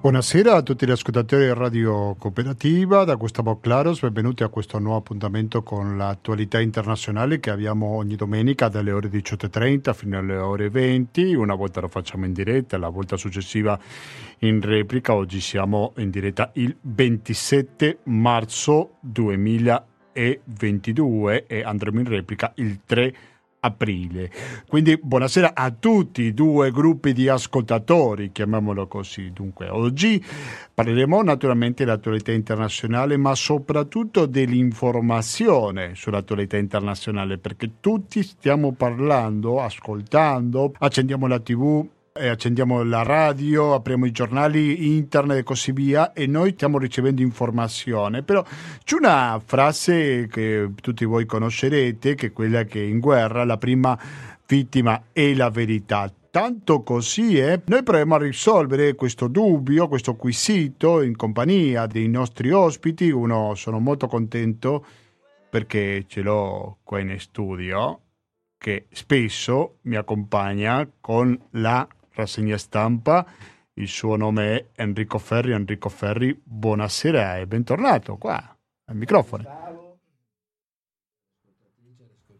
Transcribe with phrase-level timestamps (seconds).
[0.00, 4.96] Buonasera a tutti gli ascoltatori di Radio Cooperativa, da Gustavo Claros, benvenuti a questo nuovo
[4.96, 11.34] appuntamento con l'attualità internazionale che abbiamo ogni domenica dalle ore 18.30 fino alle ore 20,
[11.34, 13.78] una volta lo facciamo in diretta, la volta successiva
[14.38, 22.80] in replica, oggi siamo in diretta il 27 marzo 2022 e andremo in replica il
[22.86, 23.14] 3
[23.60, 24.30] aprile.
[24.66, 29.30] Quindi buonasera a tutti i due gruppi di ascoltatori, chiamiamolo così.
[29.32, 30.22] Dunque, oggi
[30.72, 41.26] parleremo naturalmente dell'attualità internazionale, ma soprattutto dell'informazione sull'attualità internazionale, perché tutti stiamo parlando, ascoltando, accendiamo
[41.26, 41.86] la TV
[42.20, 47.22] eh, accendiamo la radio, apriamo i giornali, internet e così via e noi stiamo ricevendo
[47.22, 48.22] informazione.
[48.22, 48.44] Però
[48.84, 53.98] c'è una frase che tutti voi conoscerete, che è quella che in guerra la prima
[54.46, 56.12] vittima è la verità.
[56.30, 57.62] Tanto così è, eh?
[57.64, 63.10] noi proviamo a risolvere questo dubbio, questo quesito in compagnia dei nostri ospiti.
[63.10, 64.84] Uno sono molto contento
[65.50, 68.02] perché ce l'ho qua in studio
[68.60, 71.88] che spesso mi accompagna con la
[72.20, 73.26] rassegna stampa.
[73.74, 75.52] Il suo nome è Enrico Ferri.
[75.52, 78.36] Enrico Ferri, buonasera e bentornato qua
[78.84, 79.42] al microfono.
[79.42, 79.98] Bravo.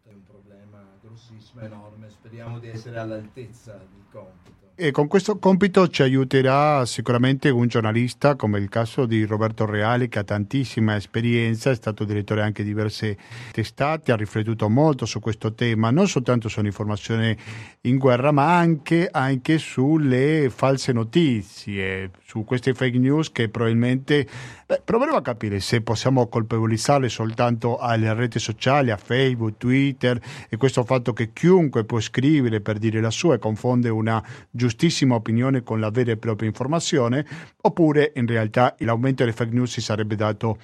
[0.03, 2.11] È un problema grossissimo, enorme.
[2.11, 4.59] Speriamo di essere all'altezza di compito.
[4.83, 10.09] E con questo compito ci aiuterà sicuramente un giornalista come il caso di Roberto Reali
[10.09, 13.19] che ha tantissima esperienza, è stato direttore anche di diverse
[13.53, 17.36] testate, ha riflettuto molto su questo tema, non soltanto sull'informazione
[17.83, 24.27] in guerra ma anche, anche sulle false notizie, su queste fake news che probabilmente
[24.71, 30.57] beh, proveremo a capire se possiamo colpevolizzarle soltanto alle reti sociali, a Facebook, Twitter e
[30.57, 35.65] questo fatto che chiunque può scrivere per dire la sua e confonde una giustissima opinione
[35.65, 37.27] con la vera e propria informazione,
[37.63, 40.59] oppure in realtà l'aumento delle fake news si sarebbe dato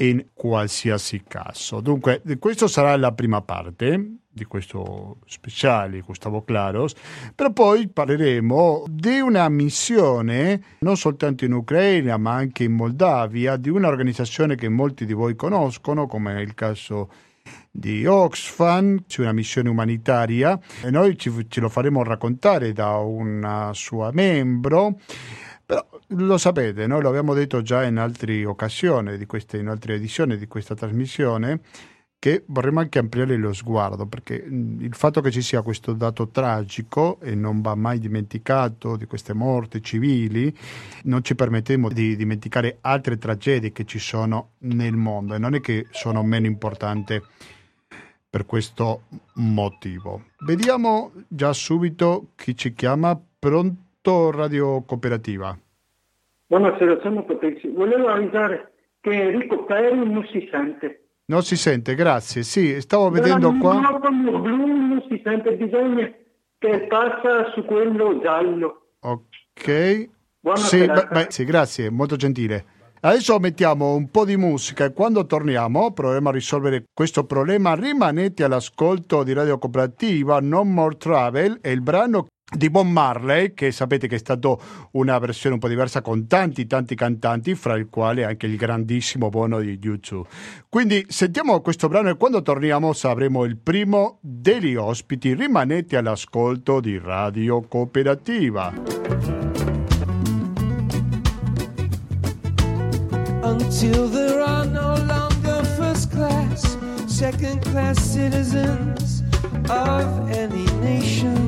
[0.00, 1.80] in qualsiasi caso.
[1.80, 6.94] Dunque, questa sarà la prima parte di questo speciale Gustavo Claros,
[7.34, 13.68] però poi parleremo di una missione non soltanto in Ucraina ma anche in Moldavia di
[13.68, 17.10] un'organizzazione che molti di voi conoscono come è il caso
[17.70, 23.70] di Oxfam, c'è una missione umanitaria e noi ci, ce lo faremo raccontare da una
[23.74, 24.98] sua membro.
[25.64, 29.94] Però lo sapete, noi lo abbiamo detto già in altre occasioni, di queste, in altre
[29.94, 31.60] edizioni di questa trasmissione,
[32.20, 37.18] che vorremmo anche ampliare lo sguardo, perché il fatto che ci sia questo dato tragico
[37.20, 40.52] e non va mai dimenticato di queste morti civili,
[41.04, 45.60] non ci permettiamo di dimenticare altre tragedie che ci sono nel mondo e non è
[45.60, 47.22] che sono meno importanti
[48.30, 49.02] per questo
[49.34, 50.24] motivo.
[50.40, 53.18] Vediamo già subito chi ci chiama.
[53.38, 55.56] Pronto Radio Cooperativa.
[56.46, 57.72] Buonasera, sono Patrizio.
[57.72, 61.07] Volevo avvisare che Enrico Ferri non si sente.
[61.30, 62.42] Non si sente, grazie.
[62.42, 63.74] Sì, stavo vedendo qua.
[63.74, 66.10] Il blu non si sente, bisogna
[66.58, 68.92] che passa su quello giallo.
[69.00, 70.08] Ok.
[70.54, 72.64] Sì, beh, sì, grazie, molto gentile.
[73.00, 77.74] Adesso mettiamo un po' di musica e quando torniamo proveremo a risolvere questo problema.
[77.74, 83.70] Rimanete all'ascolto di Radio Cooperativa, No More Travel è il brano di Bob Marley, che
[83.70, 84.60] sapete che è stato
[84.92, 89.28] una versione un po' diversa con tanti tanti cantanti, fra i quali anche il grandissimo
[89.28, 90.28] Bono di YouTube.
[90.68, 95.34] Quindi sentiamo questo brano e quando torniamo avremo il primo degli ospiti.
[95.34, 98.72] Rimanete all'ascolto di Radio Cooperativa.
[103.68, 106.76] until there are no longer first class,
[107.06, 109.22] second class citizens
[109.68, 111.47] of any nation.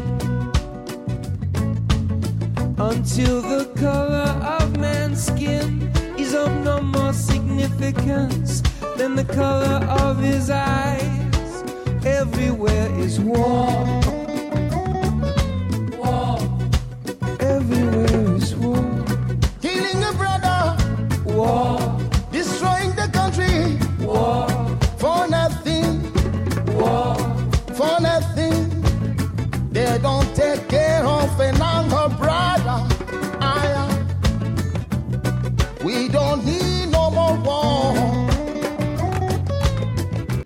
[2.91, 8.63] Until the color of man's skin is of no more significance
[8.97, 11.63] than the color of his eyes.
[12.05, 13.71] Everywhere is war.
[16.03, 16.39] War.
[17.39, 18.85] Everywhere is war.
[19.63, 20.77] Killing a brother.
[21.25, 21.80] War war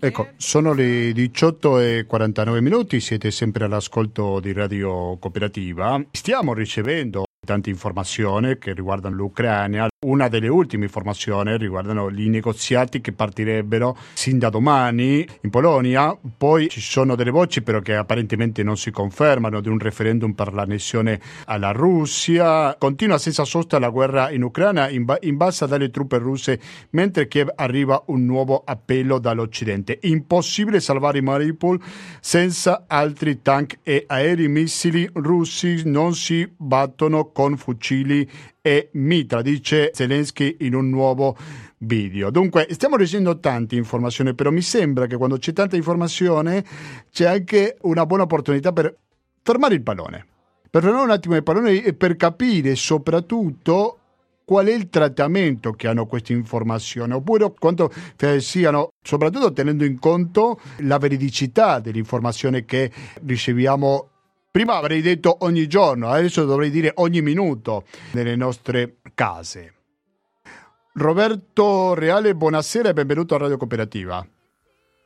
[0.05, 5.99] Ecco, sono le 18 e 49 minuti, siete sempre all'ascolto di Radio Cooperativa.
[6.11, 9.87] Stiamo ricevendo tante informazioni che riguardano l'Ucraina.
[10.05, 16.69] Una delle ultime informazioni riguardano i negoziati che partirebbero sin da domani in Polonia, poi
[16.69, 21.19] ci sono delle voci però che apparentemente non si confermano di un referendum per l'annessione
[21.45, 26.59] alla Russia, continua senza sosta la guerra in Ucraina invasa dalle truppe russe
[26.91, 29.99] mentre Kiev arriva un nuovo appello dall'Occidente.
[30.03, 31.81] Impossibile salvare Mariupol
[32.19, 35.81] senza altri tank e aerei missili russi.
[35.85, 38.29] Non si battono con fucili
[38.65, 41.37] e mitra, dice Zelensky in un nuovo
[41.77, 42.31] video.
[42.31, 46.65] Dunque, stiamo ricevendo tante informazioni, però mi sembra che quando c'è tanta informazione
[47.11, 48.97] c'è anche una buona opportunità per
[49.43, 50.25] fermare il pallone.
[50.67, 53.99] Per fermare un attimo il pallone e per capire soprattutto
[54.43, 57.93] qual è il trattamento che hanno queste informazioni, oppure quanto
[58.39, 62.91] siano, soprattutto tenendo in conto la veridicità dell'informazione che
[63.25, 64.09] riceviamo
[64.55, 69.73] Prima avrei detto ogni giorno, adesso dovrei dire ogni minuto nelle nostre case.
[70.93, 74.25] Roberto Reale, buonasera e benvenuto a Radio Cooperativa.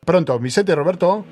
[0.06, 1.25] Pronto, mi sente Roberto?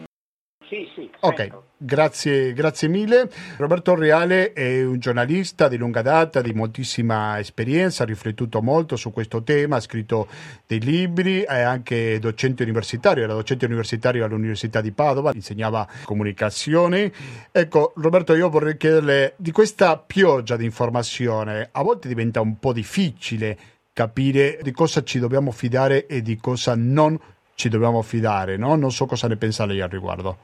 [0.68, 1.08] Sì, sì.
[1.19, 3.30] Ok, grazie, grazie mille.
[3.58, 9.12] Roberto Reale è un giornalista di lunga data, di moltissima esperienza, ha riflettuto molto su
[9.12, 10.28] questo tema, ha scritto
[10.66, 17.12] dei libri, è anche docente universitario, era docente universitario all'Università di Padova, insegnava comunicazione.
[17.52, 22.74] Ecco, Roberto, io vorrei chiederle di questa pioggia di informazione, a volte diventa un po'
[22.74, 23.58] difficile
[23.94, 27.20] capire di cosa ci dobbiamo fidare e di cosa non
[27.56, 28.76] ci dobbiamo fidare, no?
[28.76, 30.38] Non so cosa ne pensa lei al riguardo.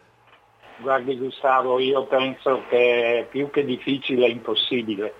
[0.83, 5.13] Guardi Gustavo, io penso che più che difficile è impossibile,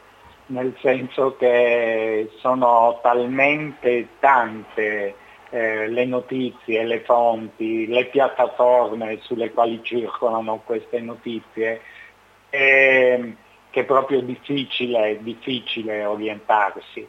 [0.48, 5.16] nel senso che sono talmente tante
[5.50, 11.80] eh, le notizie, le fonti, le piattaforme sulle quali circolano queste notizie,
[12.50, 13.36] eh,
[13.70, 17.08] che è proprio difficile, difficile orientarsi.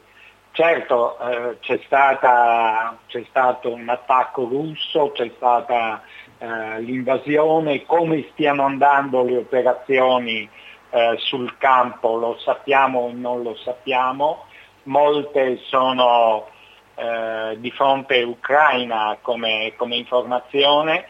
[0.55, 6.01] Certo eh, c'è, stata, c'è, stato un attacco russo, c'è stata
[6.37, 10.49] eh, l'invasione, come stiano andando le operazioni
[10.89, 14.45] eh, sul campo lo sappiamo o non lo sappiamo,
[14.83, 16.47] molte sono
[16.95, 21.07] eh, di fronte Ucraina come, come informazione,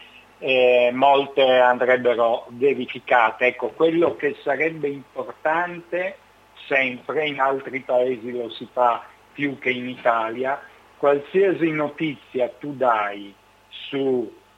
[0.92, 3.46] molte andrebbero verificate.
[3.46, 6.18] Ecco, quello che sarebbe importante
[6.66, 9.02] sempre, in altri paesi lo si fa
[9.32, 10.60] più che in Italia,
[10.96, 13.34] qualsiasi notizia tu dai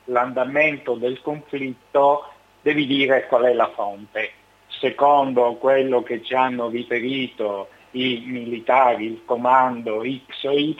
[0.08, 2.24] sull'andamento del conflitto
[2.62, 4.30] devi dire qual è la fonte.
[4.66, 10.76] Secondo quello che ci hanno riferito i militari, il comando X o Y,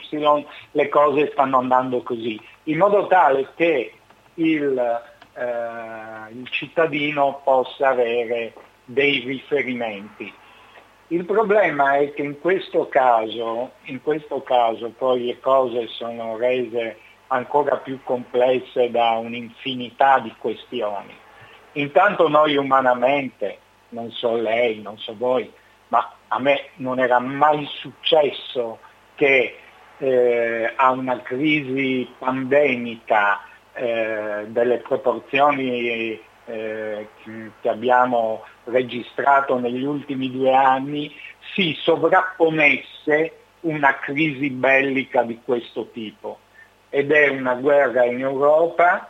[0.71, 3.93] le cose stanno andando così, in modo tale che
[4.35, 5.01] il,
[5.33, 8.53] eh, il cittadino possa avere
[8.85, 10.31] dei riferimenti.
[11.07, 16.97] Il problema è che in questo caso, in questo caso poi le cose sono rese
[17.29, 21.15] ancora più complesse da un'infinità di questioni.
[21.73, 23.59] Intanto noi umanamente,
[23.89, 25.51] non so lei, non so voi,
[25.89, 28.79] ma a me non era mai successo
[29.15, 29.57] che
[29.97, 33.41] eh, a una crisi pandemica
[33.73, 37.07] eh, delle proporzioni eh,
[37.61, 41.13] che abbiamo registrato negli ultimi due anni
[41.53, 46.39] si sovrapponesse una crisi bellica di questo tipo.
[46.89, 49.09] Ed è una guerra in Europa,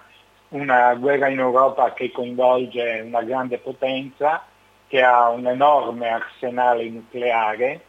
[0.50, 4.44] una guerra in Europa che coinvolge una grande potenza,
[4.88, 7.82] che ha un enorme arsenale nucleare.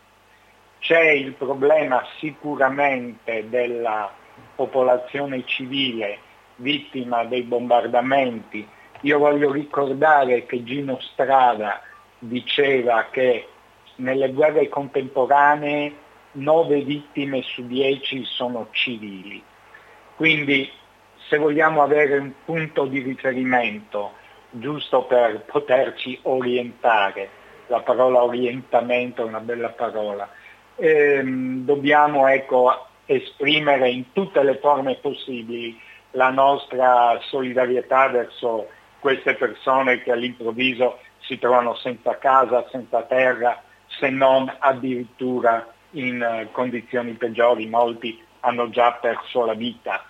[0.78, 4.11] C'è il problema sicuramente della
[4.54, 6.18] popolazione civile
[6.56, 8.68] vittima dei bombardamenti
[9.02, 11.80] io voglio ricordare che Gino Strada
[12.18, 13.49] diceva che
[13.97, 15.94] nelle guerre contemporanee
[16.32, 19.42] nove vittime su dieci sono civili.
[20.21, 20.71] Quindi
[21.31, 24.12] se vogliamo avere un punto di riferimento
[24.50, 27.31] giusto per poterci orientare,
[27.69, 30.29] la parola orientamento è una bella parola,
[30.77, 40.03] ehm, dobbiamo ecco, esprimere in tutte le forme possibili la nostra solidarietà verso queste persone
[40.03, 47.67] che all'improvviso si trovano senza casa, senza terra, se non addirittura in eh, condizioni peggiori,
[47.67, 50.05] molti hanno già perso la vita.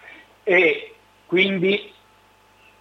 [0.51, 0.95] E
[1.27, 1.93] quindi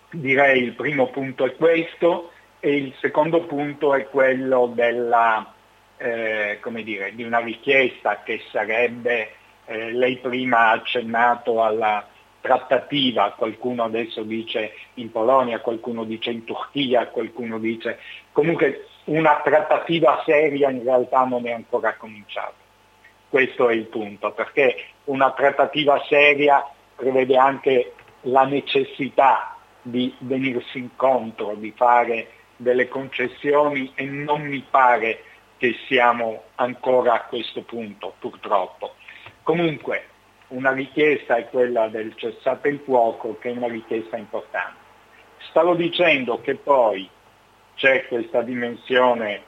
[0.10, 5.54] direi il primo punto è questo e il secondo punto è quello della,
[5.98, 9.34] eh, dire, di una richiesta che sarebbe,
[9.68, 12.08] eh, lei prima ha accennato alla
[12.42, 18.00] trattativa, qualcuno adesso dice in Polonia, qualcuno dice in Turchia, qualcuno dice
[18.32, 22.56] comunque una trattativa seria in realtà non è ancora cominciata.
[23.30, 26.66] questo è il punto, perché una trattativa seria
[27.00, 35.24] prevede anche la necessità di venirsi incontro, di fare delle concessioni e non mi pare
[35.58, 38.96] che siamo ancora a questo punto, purtroppo.
[39.44, 40.08] Comunque
[40.50, 44.88] una richiesta è quella del cessate il fuoco, che è una richiesta importante.
[45.50, 47.10] Stavo dicendo che poi
[47.75, 49.44] c'è questa dimensione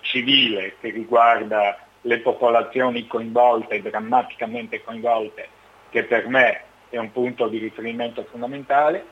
[0.00, 5.48] civile che riguarda le popolazioni coinvolte, drammaticamente coinvolte,
[5.90, 6.62] che per me
[6.96, 9.04] è un punto di riferimento fondamentale.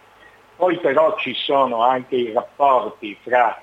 [0.56, 3.61] Poi però ci sono anche i rapporti fra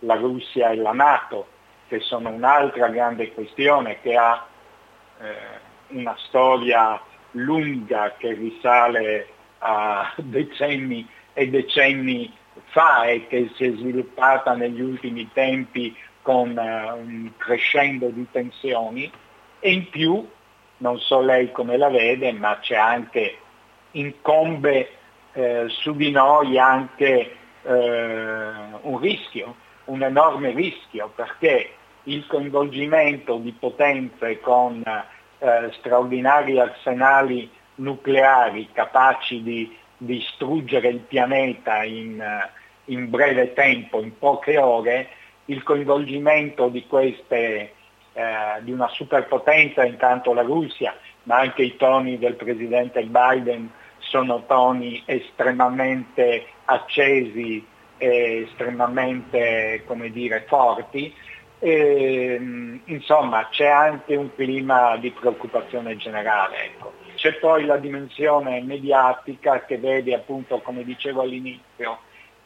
[0.00, 1.46] la Russia e la Nato,
[1.88, 4.46] che sono un'altra grande questione che ha
[5.20, 5.34] eh,
[5.88, 7.00] una storia
[7.32, 12.32] lunga che risale a decenni e decenni
[12.66, 19.10] fa e che si è sviluppata negli ultimi tempi con uh, un crescendo di tensioni
[19.60, 20.26] e in più,
[20.78, 23.38] non so lei come la vede, ma c'è anche,
[23.98, 24.90] incombe
[25.32, 28.50] eh, su di noi anche eh,
[28.80, 29.54] un rischio,
[29.86, 31.70] un enorme rischio, perché
[32.04, 42.22] il coinvolgimento di potenze con eh, straordinari arsenali nucleari capaci di distruggere il pianeta in,
[42.86, 45.08] in breve tempo, in poche ore,
[45.46, 47.72] il coinvolgimento di, queste,
[48.12, 48.24] eh,
[48.60, 53.70] di una superpotenza, intanto la Russia, ma anche i toni del presidente Biden
[54.08, 57.64] sono toni estremamente accesi
[57.96, 61.14] e estremamente dire, forti.
[61.60, 66.64] E, insomma c'è anche un clima di preoccupazione generale.
[66.64, 66.92] Ecco.
[67.14, 71.98] C'è poi la dimensione mediatica che vede appunto, come dicevo all'inizio,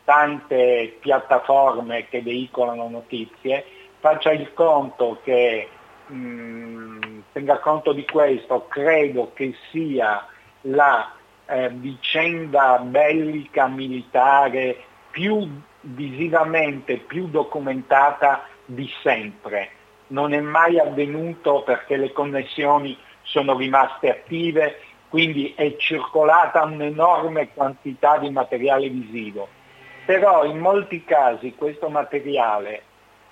[0.05, 3.65] tante piattaforme che veicolano notizie,
[4.01, 5.69] faccia il conto che
[6.07, 10.27] mh, mm, tenga conto di questo, credo che sia
[10.63, 11.13] la
[11.53, 14.75] eh, vicenda bellica militare
[15.11, 15.47] più
[15.81, 19.69] visivamente, più documentata di sempre.
[20.09, 24.79] Non è mai avvenuto perché le connessioni sono rimaste attive,
[25.11, 29.47] quindi è circolata un'enorme quantità di materiale visivo.
[30.07, 32.83] Però in molti casi questo materiale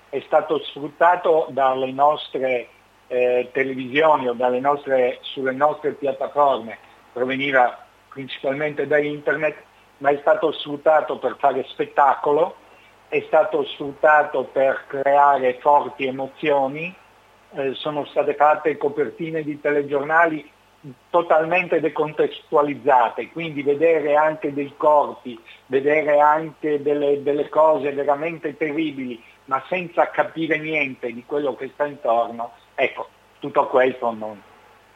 [0.09, 2.67] è stato sfruttato dalle nostre
[3.07, 6.77] eh, televisioni o nostre, sulle nostre piattaforme,
[7.11, 9.63] proveniva principalmente da internet,
[9.97, 12.55] ma è stato sfruttato per fare spettacolo,
[13.07, 16.93] è stato sfruttato per creare forti emozioni,
[17.53, 20.49] eh, sono state fatte copertine di telegiornali
[21.09, 29.63] totalmente decontestualizzate, quindi vedere anche dei corpi, vedere anche delle, delle cose veramente terribili, ma
[29.67, 33.07] senza capire niente di quello che sta intorno, ecco,
[33.39, 34.41] tutto questo non,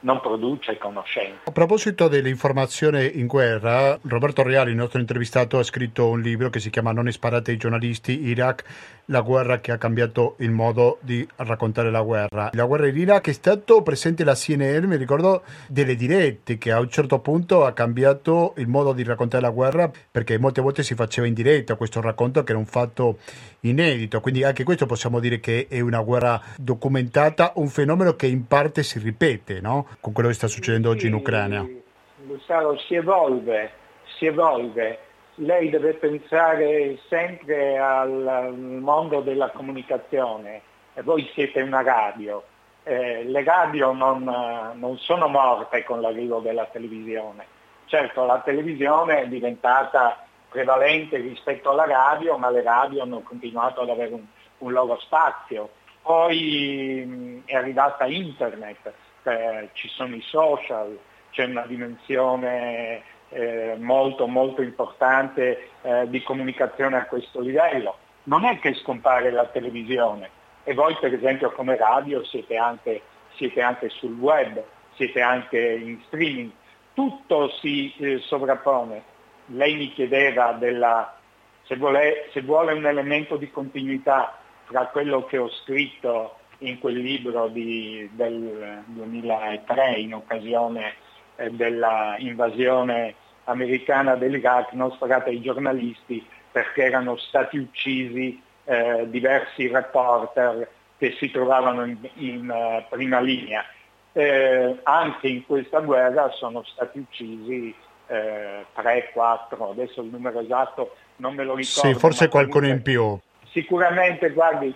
[0.02, 1.42] non produce conoscenza.
[1.46, 6.60] A proposito dell'informazione in guerra, Roberto Reali, il nostro intervistato, ha scritto un libro che
[6.60, 8.64] si chiama Non sparate ai giornalisti, Iraq,
[9.06, 12.50] la guerra che ha cambiato il modo di raccontare la guerra.
[12.54, 16.80] La guerra in Iraq è stato presente la CNN, mi ricordo delle dirette che a
[16.80, 20.96] un certo punto ha cambiato il modo di raccontare la guerra perché molte volte si
[20.96, 23.20] faceva in diretta questo racconto che era un fatto
[23.62, 28.48] inedito, quindi anche questo possiamo dire che è una guerra documentata, un fenomeno che in
[28.48, 29.88] parte si ripete, no?
[30.00, 31.66] Con quello che sta succedendo oggi in Ucraina?
[32.18, 33.72] Gustavo, si evolve,
[34.18, 35.00] si evolve.
[35.36, 40.62] Lei deve pensare sempre al mondo della comunicazione.
[40.94, 42.44] E voi siete una radio.
[42.84, 44.24] Eh, le radio non,
[44.76, 47.46] non sono morte con l'arrivo della televisione.
[47.86, 53.90] Certo, la televisione è diventata prevalente rispetto alla radio, ma le radio hanno continuato ad
[53.90, 54.24] avere un,
[54.60, 55.70] un loro spazio.
[56.02, 58.94] Poi mh, è arrivata internet,
[59.26, 60.98] eh, ci sono i social,
[61.32, 67.98] c'è una dimensione eh, molto molto importante eh, di comunicazione a questo livello.
[68.24, 70.30] Non è che scompare la televisione
[70.64, 73.02] e voi per esempio come radio siete anche,
[73.36, 74.64] siete anche sul web,
[74.96, 76.52] siete anche in streaming,
[76.94, 79.14] tutto si eh, sovrappone.
[79.48, 81.18] Lei mi chiedeva della,
[81.64, 86.98] se, vuole, se vuole un elemento di continuità tra quello che ho scritto in quel
[86.98, 90.94] libro di, del 2003 in occasione
[91.36, 100.68] eh, dell'invasione americana dell'Iraq, non sparata ai giornalisti perché erano stati uccisi eh, diversi reporter
[100.98, 103.64] che si trovavano in, in uh, prima linea.
[104.14, 107.76] Eh, anche in questa guerra sono stati uccisi
[108.08, 111.90] eh, 3, 4, adesso il numero esatto non me lo ricordo.
[111.90, 113.18] Sì, forse qualcuno in più.
[113.52, 114.74] Sicuramente, guardi,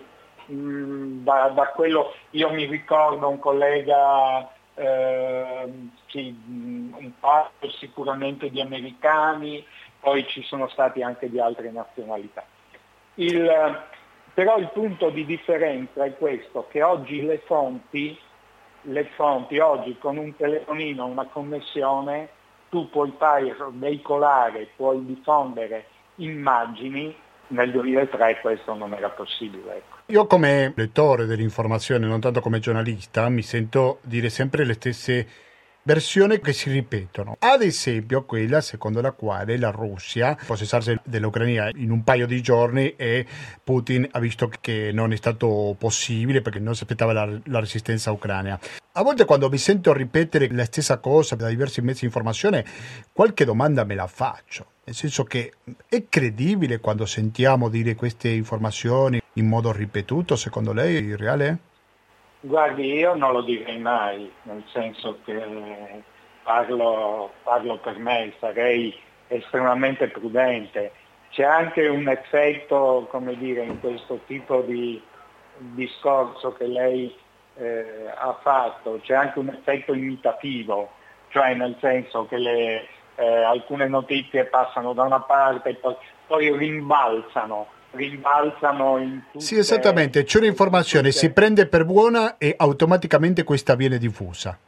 [0.50, 5.72] mh, da, da, quello, io mi ricordo un collega, eh,
[6.06, 9.64] sì, un paio sicuramente di americani,
[10.00, 12.44] poi ci sono stati anche di altre nazionalità.
[13.14, 13.50] Il,
[14.32, 18.18] però il punto di differenza è questo, che oggi le fonti,
[18.82, 22.28] le fonti oggi con un telefonino, una connessione,
[22.70, 27.14] tu puoi fare veicolare, puoi diffondere immagini,
[27.50, 29.76] nel 2003 questo non era possibile.
[29.76, 29.96] Ecco.
[30.06, 35.26] Io come lettore dell'informazione, non tanto come giornalista, mi sento dire sempre le stesse
[35.82, 37.36] versioni che si ripetono.
[37.38, 42.94] Ad esempio quella secondo la quale la Russia possessarsi dell'Ucraina in un paio di giorni
[42.96, 43.26] e
[43.62, 48.10] Putin ha visto che non è stato possibile perché non si aspettava la, la resistenza
[48.10, 48.58] ucraina.
[48.92, 52.64] A volte quando mi sento ripetere la stessa cosa da diversi mezzi di informazione,
[53.12, 54.66] qualche domanda me la faccio.
[54.84, 55.52] Nel senso che
[55.88, 61.58] è credibile quando sentiamo dire queste informazioni in modo ripetuto, secondo lei, reale?
[62.42, 66.02] Guardi, io non lo direi mai, nel senso che
[66.42, 70.92] parlo, parlo per me, sarei estremamente prudente.
[71.30, 75.02] C'è anche un effetto, come dire, in questo tipo di
[75.58, 77.14] discorso che lei
[77.56, 80.92] eh, ha fatto, c'è anche un effetto imitativo,
[81.28, 85.94] cioè nel senso che le, eh, alcune notizie passano da una parte e poi,
[86.26, 89.44] poi rimbalzano rimbalzano in tutte...
[89.44, 94.58] Sì, esattamente, c'è un'informazione, si prende per buona e automaticamente questa viene diffusa.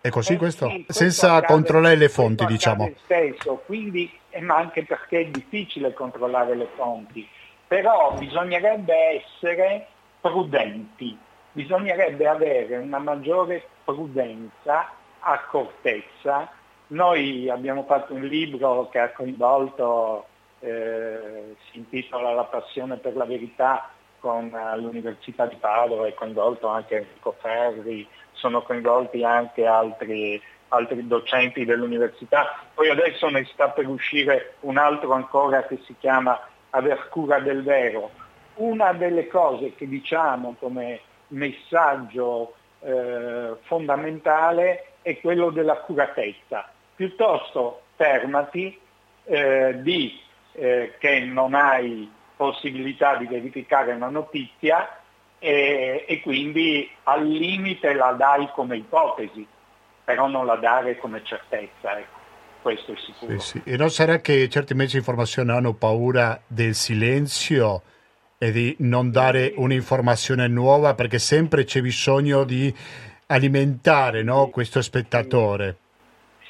[0.00, 0.66] È così eh, questo?
[0.68, 2.90] Sì, questo Senza accade, controllare le fonti, diciamo.
[3.04, 7.28] Stesso, quindi, eh, ma anche perché è difficile controllare le fonti.
[7.66, 9.86] Però bisognerebbe essere
[10.20, 11.16] prudenti,
[11.52, 16.50] bisognerebbe avere una maggiore prudenza, accortezza.
[16.88, 20.26] Noi abbiamo fatto un libro che ha coinvolto
[20.60, 23.90] eh, si intitola La passione per la verità
[24.20, 31.06] con uh, l'Università di Padova, è coinvolto anche Enrico Ferri, sono coinvolti anche altri, altri
[31.06, 32.62] docenti dell'università.
[32.74, 36.38] Poi adesso ne sta per uscire un altro ancora che si chiama
[36.70, 38.10] Aver cura del vero.
[38.56, 46.70] Una delle cose che diciamo come messaggio eh, fondamentale è quello dell'accuratezza.
[46.94, 48.78] Piuttosto fermati,
[49.24, 50.20] eh, di
[50.52, 55.00] eh, che non hai possibilità di verificare una notizia
[55.38, 59.46] e, e, quindi al limite la dai come ipotesi,
[60.04, 61.98] però non la dare come certezza.
[61.98, 62.18] Ecco.
[62.62, 63.38] Questo è sicuro.
[63.38, 63.70] Sì, sì.
[63.70, 67.82] E non sarà che certi mezzi di informazione hanno paura del silenzio
[68.36, 72.74] e di non dare un'informazione nuova perché sempre c'è bisogno di
[73.26, 75.76] alimentare no, questo spettatore.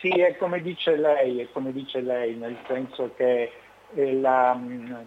[0.00, 3.52] Sì, è come dice lei, è come dice lei, nel senso che
[3.94, 4.59] la,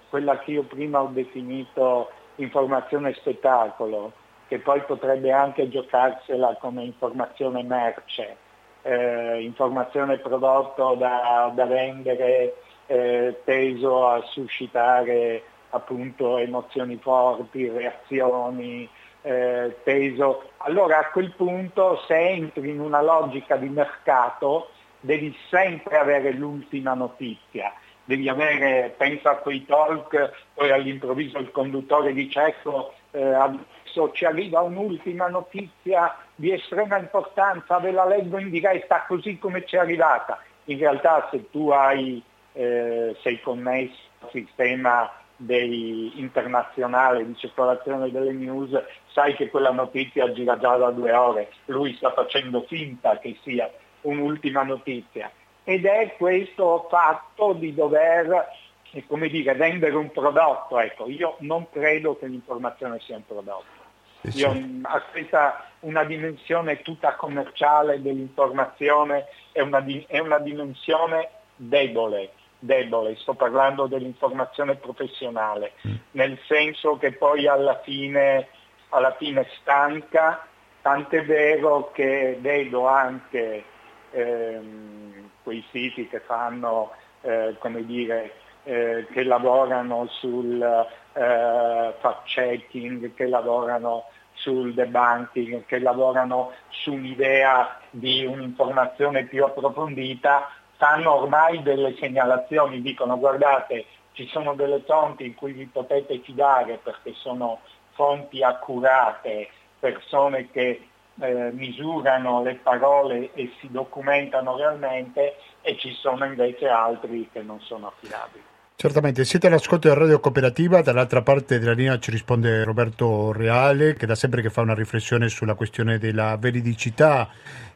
[0.10, 4.12] quella che io prima ho definito informazione spettacolo,
[4.48, 8.38] che poi potrebbe anche giocarsela come informazione merce,
[8.82, 12.56] eh, informazione prodotto da, da vendere
[12.88, 18.88] eh, teso a suscitare appunto emozioni forti, reazioni,
[19.22, 20.50] eh, teso.
[20.58, 24.70] Allora a quel punto se entri in una logica di mercato
[25.00, 27.74] devi sempre avere l'ultima notizia
[28.06, 34.26] devi avere, pensa a quei talk, poi all'improvviso il conduttore dice ecco eh, adesso ci
[34.26, 39.80] arriva un'ultima notizia di estrema importanza, ve la leggo in diretta così come ci è
[39.80, 40.40] arrivata.
[40.66, 42.22] In realtà se tu hai,
[42.54, 48.72] eh, sei connesso al sistema dei, internazionale di circolazione delle news,
[49.12, 53.70] sai che quella notizia gira già da due ore, lui sta facendo finta che sia
[54.02, 55.32] un'ultima notizia
[55.64, 58.48] ed è questo fatto di dover
[58.92, 60.80] eh, come dire, vendere un prodotto.
[60.80, 63.82] Ecco, io non credo che l'informazione sia un prodotto.
[64.24, 64.54] Sì, io.
[64.54, 73.34] Mm, questa una dimensione tutta commerciale dell'informazione, è una, è una dimensione debole, debole, sto
[73.34, 75.96] parlando dell'informazione professionale, mm.
[76.12, 78.48] nel senso che poi alla fine,
[78.90, 80.46] alla fine stanca,
[80.82, 83.64] tant'è vero che vedo anche
[84.12, 93.28] ehm, quei siti che fanno, eh, come dire, eh, che lavorano sul eh, fact-checking, che
[93.28, 102.82] lavorano sul debunking, che lavorano su un'idea di un'informazione più approfondita, fanno ormai delle segnalazioni,
[102.82, 107.60] dicono guardate ci sono delle fonti in cui vi potete fidare perché sono
[107.92, 110.88] fonti accurate, persone che
[111.20, 117.60] eh, misurano le parole e si documentano realmente e ci sono invece altri che non
[117.62, 118.44] sono affidabili.
[118.76, 124.06] Certamente, siete all'ascolto della Radio Cooperativa, dall'altra parte della linea ci risponde Roberto Reale che
[124.06, 127.30] da sempre che fa una riflessione sulla questione della veridicità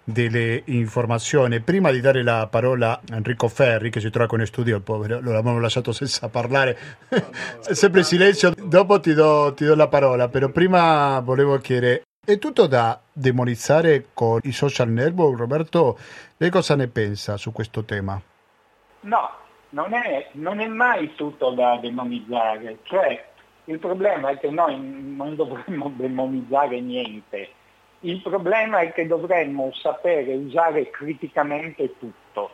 [0.03, 1.61] delle informazioni.
[1.61, 5.19] Prima di dare la parola a Enrico Ferri che si trova con in studio, povero,
[5.21, 6.77] lo abbiamo lasciato senza parlare,
[7.09, 7.29] no, no,
[7.73, 12.67] sempre silenzio, dopo ti do, ti do la parola, però prima volevo chiedere, è tutto
[12.67, 15.37] da demonizzare con i social network?
[15.39, 15.97] Roberto,
[16.35, 18.21] lei cosa ne pensa su questo tema?
[18.99, 19.29] No,
[19.69, 23.25] non è, non è mai tutto da demonizzare, cioè
[23.63, 27.49] il problema è che noi non dovremmo demonizzare niente,
[28.01, 32.51] il problema è che dovremmo sapere usare criticamente tutto,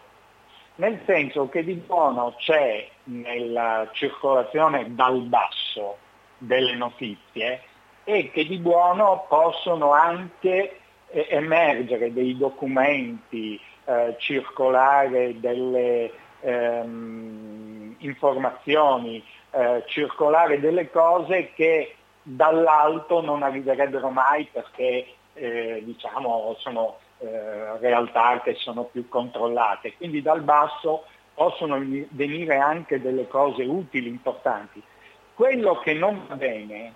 [0.75, 5.97] nel senso che di buono c'è nella circolazione dal basso
[6.37, 7.63] delle notizie
[8.03, 16.11] e che di buono possono anche eh, emergere dei documenti, eh, circolare delle
[16.41, 26.97] ehm, informazioni, eh, circolare delle cose che dall'alto non arriverebbero mai perché eh, diciamo, sono
[27.19, 29.95] eh, realtà che sono più controllate.
[29.95, 34.81] Quindi dal basso possono venire anche delle cose utili, importanti.
[35.33, 36.93] Quello che non va bene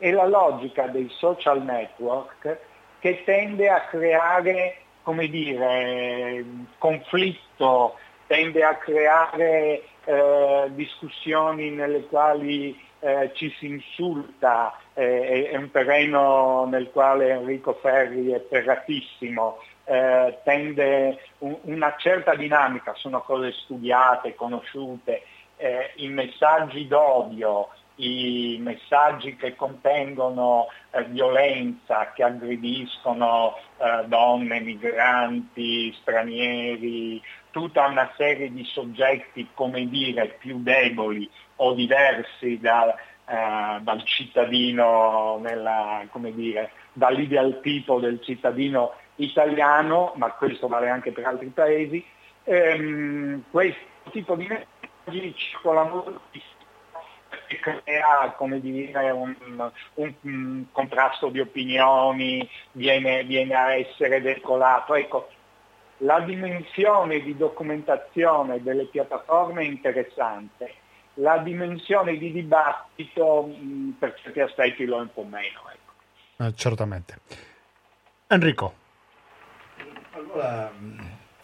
[0.00, 2.58] è la logica dei social network
[2.98, 6.44] che tende a creare, come dire,
[6.78, 15.70] conflitto, tende a creare eh, discussioni nelle quali eh, ci si insulta, eh, è un
[15.70, 23.52] terreno nel quale Enrico Ferri è ferratissimo, eh, tende un, una certa dinamica, sono cose
[23.52, 25.22] studiate, conosciute,
[25.56, 27.68] eh, i messaggi d'odio,
[28.00, 38.52] i messaggi che contengono eh, violenza, che aggrediscono eh, donne, migranti, stranieri, tutta una serie
[38.52, 46.70] di soggetti, come dire, più deboli o diversi da, eh, dal cittadino, nella, come dire,
[46.92, 52.04] dall'ideal tipo del cittadino italiano, ma questo vale anche per altri paesi,
[52.44, 53.78] ehm, questo
[54.10, 56.20] tipo di messaggi circolano
[57.50, 59.34] e crea come dire, un,
[59.94, 64.94] un, un, contrasto di opinioni, viene, viene a essere decolato.
[64.94, 65.28] Ecco,
[65.98, 70.74] la dimensione di documentazione delle piattaforme è interessante,
[71.14, 75.60] la dimensione di dibattito mh, per certi aspetti lo è un po' meno.
[75.72, 76.44] Ecco.
[76.44, 77.18] Eh, certamente.
[78.28, 78.74] Enrico.
[80.12, 80.70] Allora,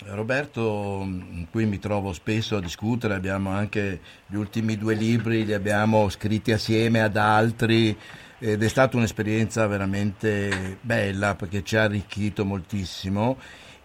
[0.08, 1.06] Roberto,
[1.50, 6.52] qui mi trovo spesso a discutere, abbiamo anche gli ultimi due libri, li abbiamo scritti
[6.52, 7.96] assieme ad altri
[8.38, 13.36] ed è stata un'esperienza veramente bella perché ci ha arricchito moltissimo.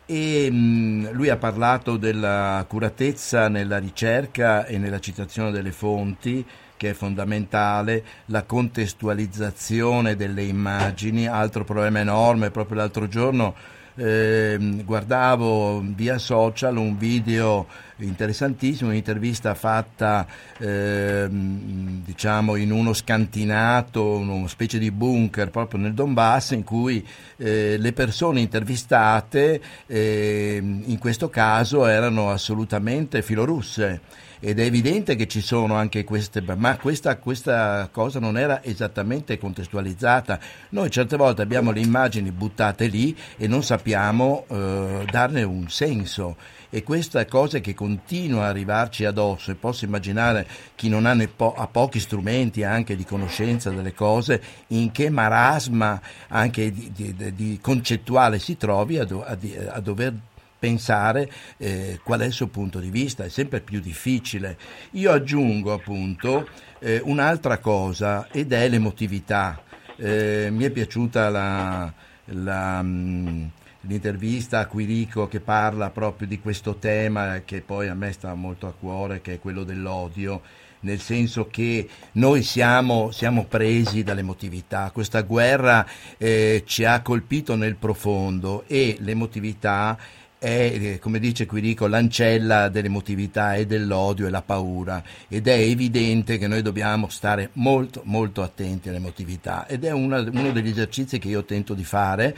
[0.06, 6.46] E mh, lui ha parlato dell'accuratezza nella ricerca e nella citazione delle fonti
[6.78, 13.56] che è fondamentale, la contestualizzazione delle immagini, altro problema enorme, proprio l'altro giorno
[13.96, 20.26] eh, guardavo via social un video interessantissimo, un'intervista fatta
[20.58, 27.06] eh, diciamo in uno scantinato, una specie di bunker proprio nel Donbass in cui
[27.38, 35.28] eh, le persone intervistate eh, in questo caso erano assolutamente filorusse ed è evidente che
[35.28, 40.40] ci sono anche queste, ma questa, questa, cosa non era esattamente contestualizzata.
[40.70, 46.36] Noi certe volte abbiamo le immagini buttate lì e non sappiamo eh, darne un senso
[46.72, 51.54] e questa cosa che continua a arrivarci addosso e posso immaginare chi non ha, po-
[51.54, 57.60] ha pochi strumenti anche di conoscenza delle cose in che marasma anche di, di, di
[57.62, 59.38] concettuale si trovi a, do- a,
[59.70, 60.14] a dover
[60.62, 64.56] pensare eh, qual è il suo punto di vista, è sempre più difficile.
[64.92, 66.48] Io aggiungo appunto
[66.78, 69.60] eh, un'altra cosa ed è l'emotività.
[69.96, 71.92] Eh, mi è piaciuta la,
[72.26, 73.46] la, mm,
[73.82, 78.68] l'intervista a Quirico che parla proprio di questo tema che poi a me sta molto
[78.68, 80.42] a cuore, che è quello dell'odio
[80.82, 85.86] nel senso che noi siamo, siamo presi dall'emotività, questa guerra
[86.18, 89.98] eh, ci ha colpito nel profondo e l'emotività
[90.42, 95.04] è, eh, come dice Quirico, l'ancella dell'emotività e dell'odio e la paura.
[95.28, 99.68] Ed è evidente che noi dobbiamo stare molto molto attenti all'emotività.
[99.68, 102.36] Ed è una, uno degli esercizi che io tento di fare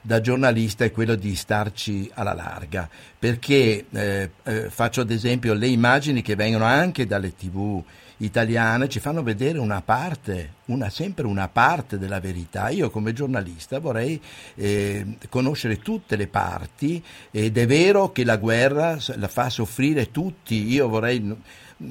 [0.00, 5.68] da giornalista è quello di starci alla larga, perché eh, eh, faccio ad esempio le
[5.68, 7.82] immagini che vengono anche dalle tv
[8.18, 12.68] italiane ci fanno vedere una parte, una, sempre una parte della verità.
[12.68, 14.20] Io come giornalista vorrei
[14.54, 20.72] eh, conoscere tutte le parti ed è vero che la guerra la fa soffrire tutti.
[20.72, 21.36] Io vorrei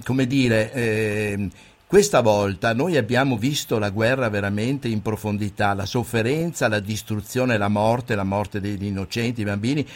[0.04, 1.50] come dire, eh,
[1.86, 7.68] questa volta noi abbiamo visto la guerra veramente in profondità, la sofferenza, la distruzione, la
[7.68, 9.88] morte, la morte degli innocenti, i bambini.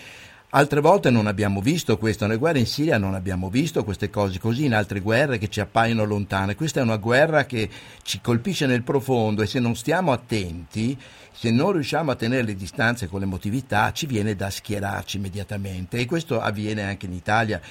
[0.58, 4.40] Altre volte non abbiamo visto questo, nelle guerre in Siria non abbiamo visto queste cose
[4.40, 6.56] così, in altre guerre che ci appaiono lontane.
[6.56, 7.70] Questa è una guerra che
[8.02, 10.98] ci colpisce nel profondo e se non stiamo attenti,
[11.32, 16.08] se non riusciamo a tenere le distanze con l'emotività, ci viene da schierarci immediatamente e
[16.08, 17.62] questo avviene anche in Italia.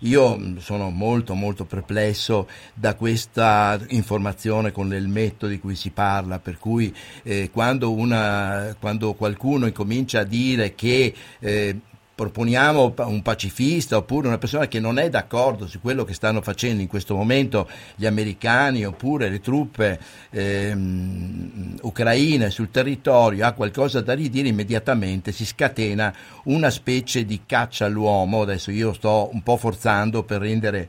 [0.00, 6.58] Io sono molto molto perplesso da questa informazione con l'elmetto di cui si parla, per
[6.58, 11.80] cui eh, quando, una, quando, qualcuno incomincia a dire che eh,
[12.14, 16.80] proponiamo un pacifista oppure una persona che non è d'accordo su quello che stanno facendo
[16.80, 19.98] in questo momento gli americani oppure le truppe
[20.30, 27.86] ehm, ucraine sul territorio ha qualcosa da ridire immediatamente si scatena una specie di caccia
[27.86, 28.42] all'uomo.
[28.42, 30.88] Adesso io sto un po' forzando per rendere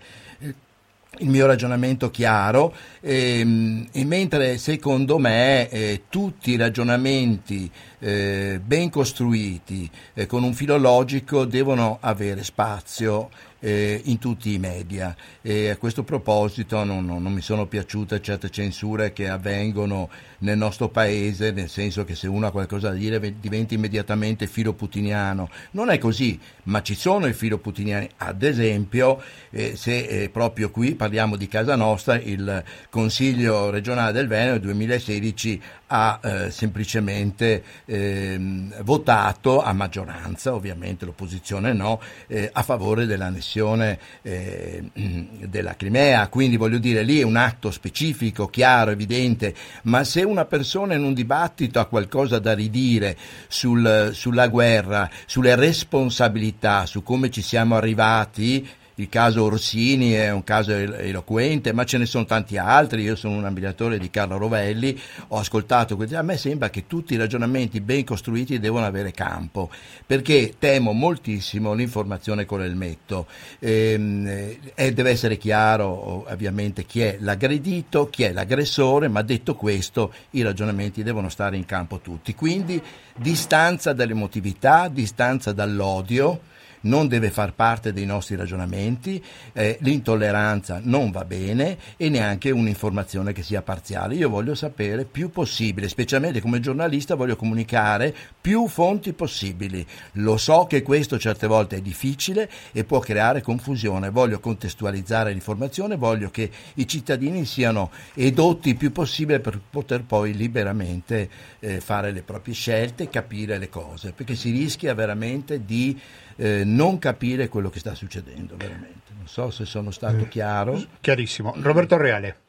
[1.19, 8.59] il mio ragionamento chiaro e, ehm, e mentre secondo me eh, tutti i ragionamenti eh,
[8.63, 13.29] ben costruiti eh, con un filo logico devono avere spazio
[13.65, 15.15] eh, in tutti i media.
[15.41, 20.09] E a questo proposito non, non, non, mi sono piaciute certe censure che avvengono
[20.45, 24.73] nel nostro paese, nel senso che se uno ha qualcosa da dire diventa immediatamente filo
[24.73, 25.49] putiniano.
[25.71, 28.07] Non è così, ma ci sono i filo putiniani.
[28.17, 34.27] Ad esempio, eh, se eh, proprio qui parliamo di casa nostra, il Consiglio regionale del
[34.27, 42.63] Veneto nel 2016 ha eh, semplicemente ehm, votato a maggioranza, ovviamente l'opposizione no, eh, a
[42.63, 46.27] favore dell'annessione eh, della Crimea.
[46.27, 49.53] Quindi voglio dire, lì è un atto specifico, chiaro, evidente,
[49.83, 53.17] ma se una persona in un dibattito ha qualcosa da ridire
[53.47, 60.43] sul, sulla guerra, sulle responsabilità, su come ci siamo arrivati, il caso Orsini è un
[60.43, 63.01] caso eloquente, ma ce ne sono tanti altri.
[63.01, 64.97] Io sono un ammiratore di Carlo Rovelli,
[65.29, 65.97] ho ascoltato.
[66.13, 69.69] A me sembra che tutti i ragionamenti ben costruiti devono avere campo,
[70.05, 73.27] perché temo moltissimo l'informazione con l'elmetto.
[73.59, 80.13] Ehm, eh, deve essere chiaro, ovviamente, chi è l'aggredito, chi è l'aggressore, ma detto questo,
[80.31, 82.33] i ragionamenti devono stare in campo tutti.
[82.33, 82.81] Quindi
[83.17, 86.53] distanza dall'emotività, distanza dall'odio
[86.85, 93.33] non deve far parte dei nostri ragionamenti, eh, l'intolleranza non va bene e neanche un'informazione
[93.33, 94.15] che sia parziale.
[94.15, 99.85] Io voglio sapere più possibile, specialmente come giornalista voglio comunicare più fonti possibili.
[100.13, 105.95] Lo so che questo certe volte è difficile e può creare confusione, voglio contestualizzare l'informazione,
[105.95, 112.11] voglio che i cittadini siano edotti il più possibile per poter poi liberamente eh, fare
[112.11, 115.99] le proprie scelte, capire le cose, perché si rischia veramente di
[116.37, 119.13] eh, non capire quello che sta succedendo veramente.
[119.15, 120.81] Non so se sono stato eh, chiaro.
[121.01, 121.53] Chiarissimo.
[121.57, 122.43] Roberto Reale.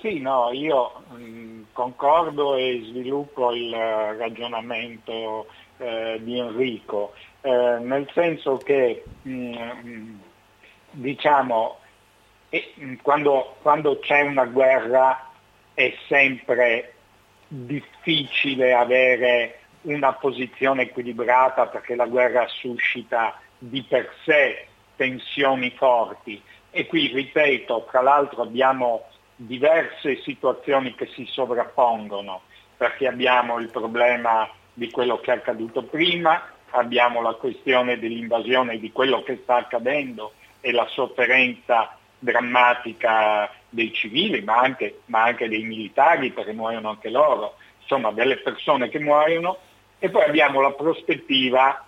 [0.00, 5.46] Sì, no, io mh, mm, concordo e sviluppo il ragionamento
[5.78, 10.18] eh, di Enrico, eh, nel senso che mh, mm,
[10.90, 11.78] diciamo
[12.80, 15.30] mm, quando, quando c'è una guerra
[15.74, 16.94] è sempre
[17.46, 24.66] difficile avere una posizione equilibrata perché la guerra suscita di per sé
[24.96, 26.40] tensioni forti.
[26.70, 29.04] E qui ripeto, tra l'altro abbiamo
[29.36, 32.42] diverse situazioni che si sovrappongono
[32.76, 38.90] perché abbiamo il problema di quello che è accaduto prima, abbiamo la questione dell'invasione di
[38.90, 45.64] quello che sta accadendo e la sofferenza drammatica dei civili, ma anche, ma anche dei
[45.64, 49.58] militari, perché muoiono anche loro, insomma delle persone che muoiono
[50.04, 51.86] e poi abbiamo la prospettiva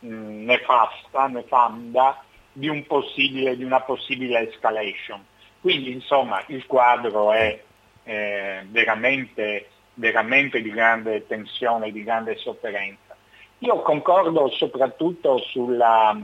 [0.00, 2.22] mh, nefasta, nefanda
[2.52, 2.84] di, un
[3.16, 5.24] di, una possibile escalation.
[5.62, 7.58] Quindi insomma il quadro è
[8.02, 13.16] eh, veramente, veramente di grande tensione, di grande sofferenza.
[13.60, 16.14] Io concordo soprattutto sulla,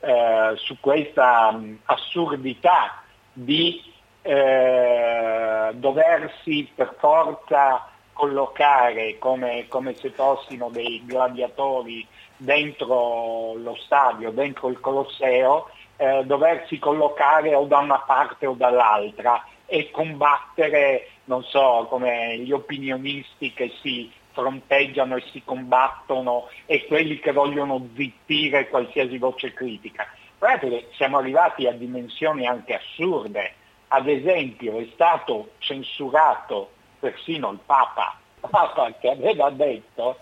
[0.00, 3.80] eh, su questa mh, assurdità di
[4.20, 7.86] eh, doversi per forza
[8.22, 12.06] collocare come, come se fossimo dei gladiatori
[12.36, 19.44] dentro lo stadio, dentro il Colosseo, eh, doversi collocare o da una parte o dall'altra
[19.66, 27.18] e combattere, non so, come gli opinionisti che si fronteggiano e si combattono e quelli
[27.18, 30.06] che vogliono zittire qualsiasi voce critica.
[30.38, 33.54] Guardate siamo arrivati a dimensioni anche assurde.
[33.88, 36.70] Ad esempio è stato censurato
[37.02, 40.18] persino il Papa, Papa che aveva detto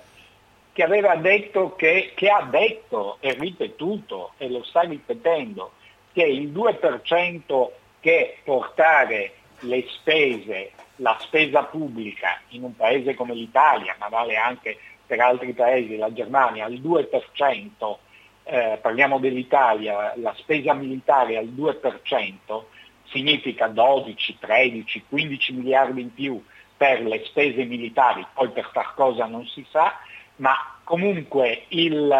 [0.72, 5.72] che aveva detto che, che ha detto e ripetuto e lo sta ripetendo
[6.12, 7.68] che il 2%
[8.00, 14.78] che portare le spese, la spesa pubblica in un paese come l'Italia, ma vale anche
[15.04, 17.96] per altri paesi, la Germania, al 2%,
[18.44, 22.62] eh, parliamo dell'Italia, la spesa militare al 2%,
[23.08, 26.42] significa 12, 13, 15 miliardi in più
[26.80, 29.92] per le spese militari, poi per far cosa non si sa,
[30.36, 32.10] ma comunque il,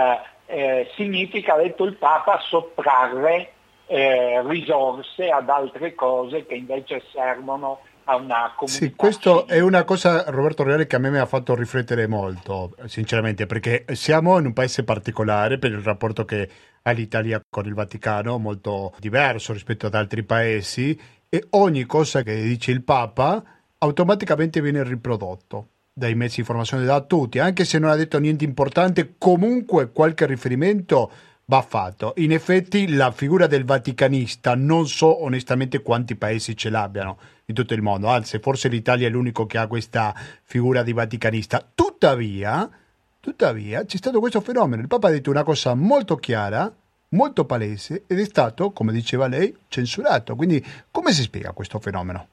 [0.44, 3.52] eh, significa, ha detto il Papa, sottrarre
[3.86, 8.84] eh, risorse ad altre cose che invece servono a una comunità.
[8.84, 12.76] Sì, questo è una cosa, Roberto Reale, che a me mi ha fatto riflettere molto,
[12.84, 16.50] sinceramente, perché siamo in un paese particolare per il rapporto che
[16.82, 22.34] ha l'Italia con il Vaticano, molto diverso rispetto ad altri paesi, e ogni cosa che
[22.42, 23.42] dice il Papa
[23.82, 28.44] automaticamente viene riprodotto dai mezzi di informazione da tutti, anche se non ha detto niente
[28.44, 31.10] importante, comunque qualche riferimento
[31.46, 32.14] va fatto.
[32.18, 37.74] In effetti la figura del vaticanista non so onestamente quanti paesi ce l'abbiano in tutto
[37.74, 40.14] il mondo, anzi forse l'Italia è l'unico che ha questa
[40.44, 41.66] figura di vaticanista.
[41.74, 42.70] Tuttavia,
[43.18, 46.72] tuttavia c'è stato questo fenomeno, il Papa ha detto una cosa molto chiara,
[47.08, 50.36] molto palese ed è stato, come diceva lei, censurato.
[50.36, 52.28] Quindi come si spiega questo fenomeno?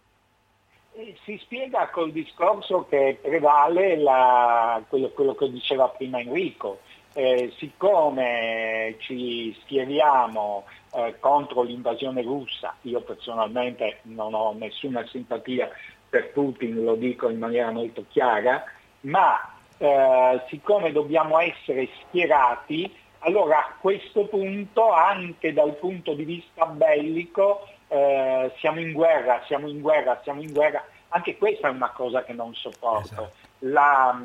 [1.27, 6.79] Si spiega col discorso che prevale la, quello, quello che diceva prima Enrico,
[7.15, 10.63] eh, siccome ci schieriamo
[10.93, 15.69] eh, contro l'invasione russa, io personalmente non ho nessuna simpatia
[16.07, 18.63] per Putin, lo dico in maniera molto chiara,
[19.01, 19.37] ma
[19.79, 27.67] eh, siccome dobbiamo essere schierati, allora a questo punto, anche dal punto di vista bellico,
[27.89, 30.81] eh, siamo in guerra, siamo in guerra, siamo in guerra.
[31.09, 33.13] Anche questa è una cosa che non sopporto.
[33.13, 33.31] Esatto.
[33.59, 34.19] La,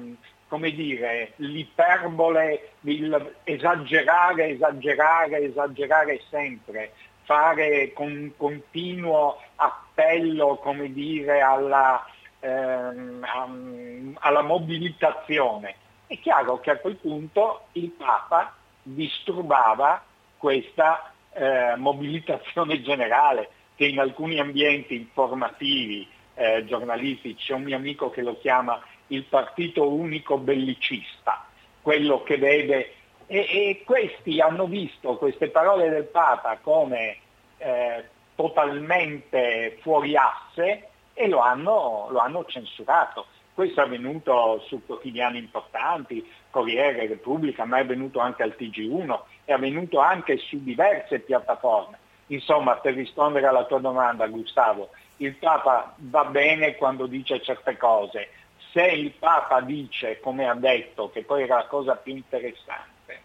[0.49, 6.92] come dire, l'iperbole, il esagerare, esagerare, esagerare sempre,
[7.23, 12.05] fare con continuo appello, come dire, alla,
[12.40, 15.77] ehm, alla mobilitazione.
[16.07, 20.03] È chiaro che a quel punto il Papa disturbava
[20.37, 28.11] questa eh, mobilitazione generale che in alcuni ambienti informativi, eh, giornalistici, c'è un mio amico
[28.11, 31.47] che lo chiama il partito unico bellicista,
[31.81, 32.95] quello che vede
[33.27, 37.16] e, e questi hanno visto queste parole del Papa come
[37.59, 43.27] eh, totalmente fuori asse e lo hanno, lo hanno, censurato.
[43.55, 49.53] Questo è avvenuto su quotidiani importanti, Corriere, Repubblica, ma è avvenuto anche al TG1, è
[49.53, 51.99] avvenuto anche su diverse piattaforme.
[52.29, 54.90] Insomma, per rispondere alla tua domanda, Gustavo,
[55.25, 58.29] il Papa va bene quando dice certe cose,
[58.73, 63.21] se il Papa dice, come ha detto, che poi era la cosa più interessante,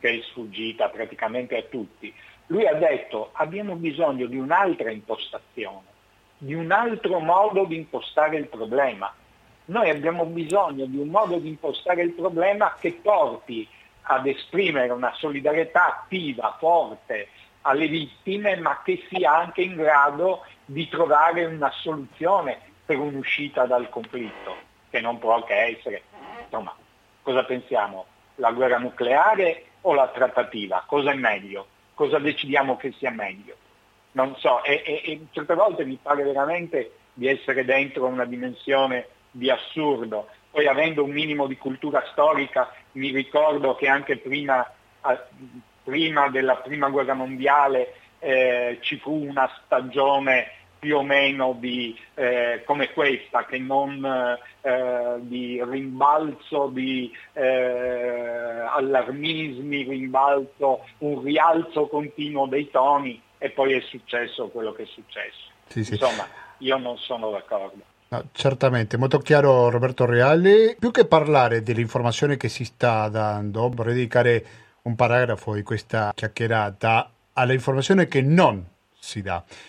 [0.00, 2.12] che è sfuggita praticamente a tutti,
[2.46, 5.90] lui ha detto abbiamo bisogno di un'altra impostazione,
[6.38, 9.12] di un altro modo di impostare il problema.
[9.66, 13.68] Noi abbiamo bisogno di un modo di impostare il problema che porti
[14.02, 17.28] ad esprimere una solidarietà attiva, forte
[17.62, 23.90] alle vittime, ma che sia anche in grado di trovare una soluzione per un'uscita dal
[23.90, 24.56] conflitto
[24.88, 26.02] che non può che essere.
[26.44, 26.74] Insomma,
[27.22, 28.06] cosa pensiamo?
[28.36, 30.82] La guerra nucleare o la trattativa?
[30.86, 31.66] Cosa è meglio?
[31.94, 33.54] Cosa decidiamo che sia meglio?
[34.12, 39.08] Non so, e, e, e certe volte mi pare veramente di essere dentro una dimensione
[39.30, 40.28] di assurdo.
[40.50, 44.70] Poi avendo un minimo di cultura storica mi ricordo che anche prima,
[45.82, 52.64] prima della prima guerra mondiale eh, ci fu una stagione più o meno di, eh,
[52.66, 57.40] come questa, che non eh, di rimbalzo, di eh,
[58.68, 65.50] allarmismi, rimbalzo, un rialzo continuo dei toni e poi è successo quello che è successo.
[65.68, 65.92] Sì, sì.
[65.92, 66.26] Insomma,
[66.58, 67.80] io non sono d'accordo.
[68.08, 70.74] No, certamente, molto chiaro Roberto Reale.
[70.76, 74.44] Più che parlare dell'informazione che si sta dando, vorrei dedicare
[74.82, 78.70] un paragrafo di questa chiacchierata all'informazione che non.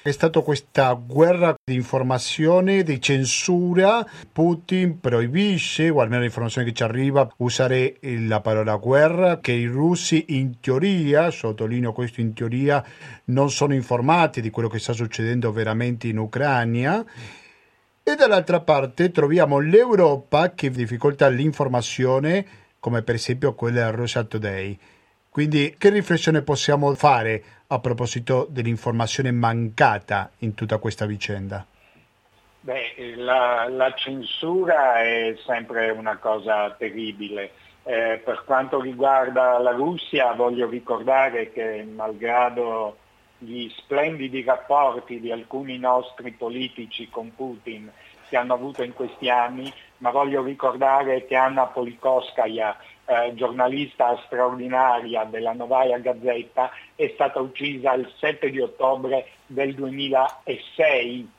[0.04, 4.08] È stata questa guerra di informazione, di censura.
[4.32, 10.26] Putin proibisce, o almeno l'informazione che ci arriva, usare la parola guerra, che i russi
[10.30, 12.86] in teoria, sottolineo questo in teoria,
[13.26, 17.04] non sono informati di quello che sta succedendo veramente in Ucraina.
[18.04, 22.46] E dall'altra parte troviamo l'Europa che difficolta l'informazione,
[22.80, 24.80] come per esempio quella del Russia Today.
[25.34, 31.66] Quindi che riflessione possiamo fare a proposito dell'informazione mancata in tutta questa vicenda?
[32.60, 37.50] Beh, la, la censura è sempre una cosa terribile.
[37.82, 42.98] Eh, per quanto riguarda la Russia voglio ricordare che malgrado
[43.40, 47.92] gli splendidi rapporti di alcuni nostri politici con Putin
[48.30, 55.26] che hanno avuto in questi anni, ma voglio ricordare che Anna Polikoskaya, eh, giornalista straordinaria
[55.26, 61.30] della Novaya Gazzetta, è stata uccisa il 7 di ottobre del 2006,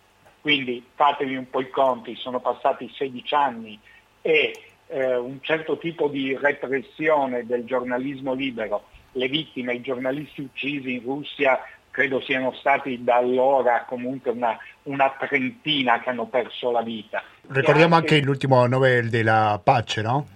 [0.41, 3.79] quindi fatevi un po' i conti, sono passati 16 anni
[4.21, 4.55] e
[4.89, 11.03] eh, un certo tipo di repressione del giornalismo libero, le vittime, i giornalisti uccisi in
[11.03, 11.59] Russia
[11.95, 17.23] credo siano stati da allora comunque una, una trentina che hanno perso la vita.
[17.47, 20.27] Ricordiamo anche, anche l'ultimo Nobel della pace, no?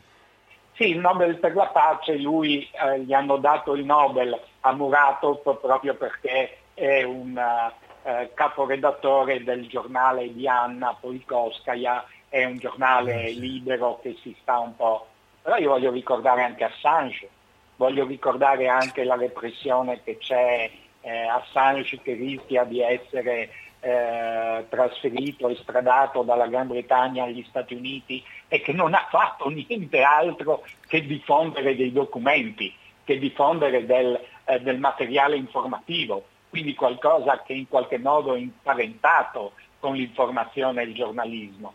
[0.78, 5.58] Sì, il Nobel per la pace, lui eh, gli hanno dato il Nobel a Muratov
[5.60, 13.98] proprio perché è un eh, caporedattore del giornale di Anna Polikoskaya, è un giornale libero
[14.00, 15.08] che si sta un po'...
[15.42, 17.28] Però io voglio ricordare anche Assange,
[17.74, 20.70] voglio ricordare anche la repressione che c'è
[21.00, 23.50] eh, Assange che rischia di essere
[23.80, 30.02] eh, trasferito, estradato dalla Gran Bretagna agli Stati Uniti e che non ha fatto niente
[30.02, 32.72] altro che diffondere dei documenti,
[33.04, 39.52] che diffondere del, eh, del materiale informativo, quindi qualcosa che in qualche modo è imparentato
[39.78, 41.74] con l'informazione e il giornalismo.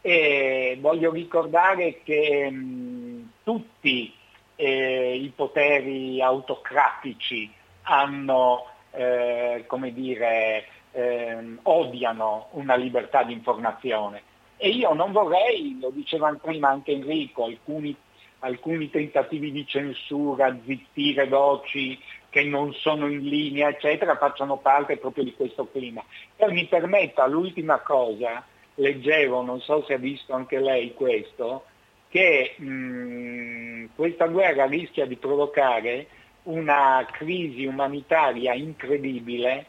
[0.00, 4.12] E voglio ricordare che mh, tutti
[4.56, 7.50] eh, i poteri autocratici
[7.82, 14.22] hanno eh, come dire, ehm, odiano una libertà di informazione.
[14.56, 17.94] E io non vorrei, lo diceva prima anche Enrico, alcuni,
[18.38, 21.98] alcuni tentativi di censura, zittire voci
[22.30, 26.02] che non sono in linea, eccetera, facciano parte proprio di questo clima.
[26.36, 28.44] E mi permetta l'ultima cosa,
[28.76, 31.64] leggevo, non so se ha visto anche lei questo,
[32.08, 36.06] che mh, mm, questa guerra rischia di provocare
[36.44, 39.66] una crisi umanitaria incredibile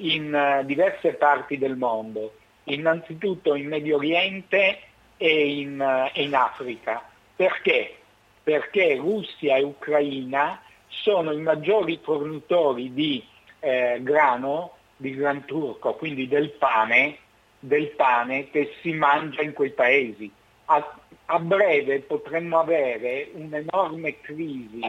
[0.00, 2.34] in uh, diverse parti del mondo,
[2.64, 4.78] innanzitutto in Medio Oriente
[5.16, 7.02] e in, uh, e in Africa.
[7.36, 7.96] Perché?
[8.42, 13.24] Perché Russia e Ucraina sono i maggiori fornitori di
[13.60, 17.18] eh, grano, di gran turco, quindi del pane,
[17.58, 20.30] del pane che si mangia in quei paesi.
[20.66, 24.80] A, a breve potremmo avere un'enorme crisi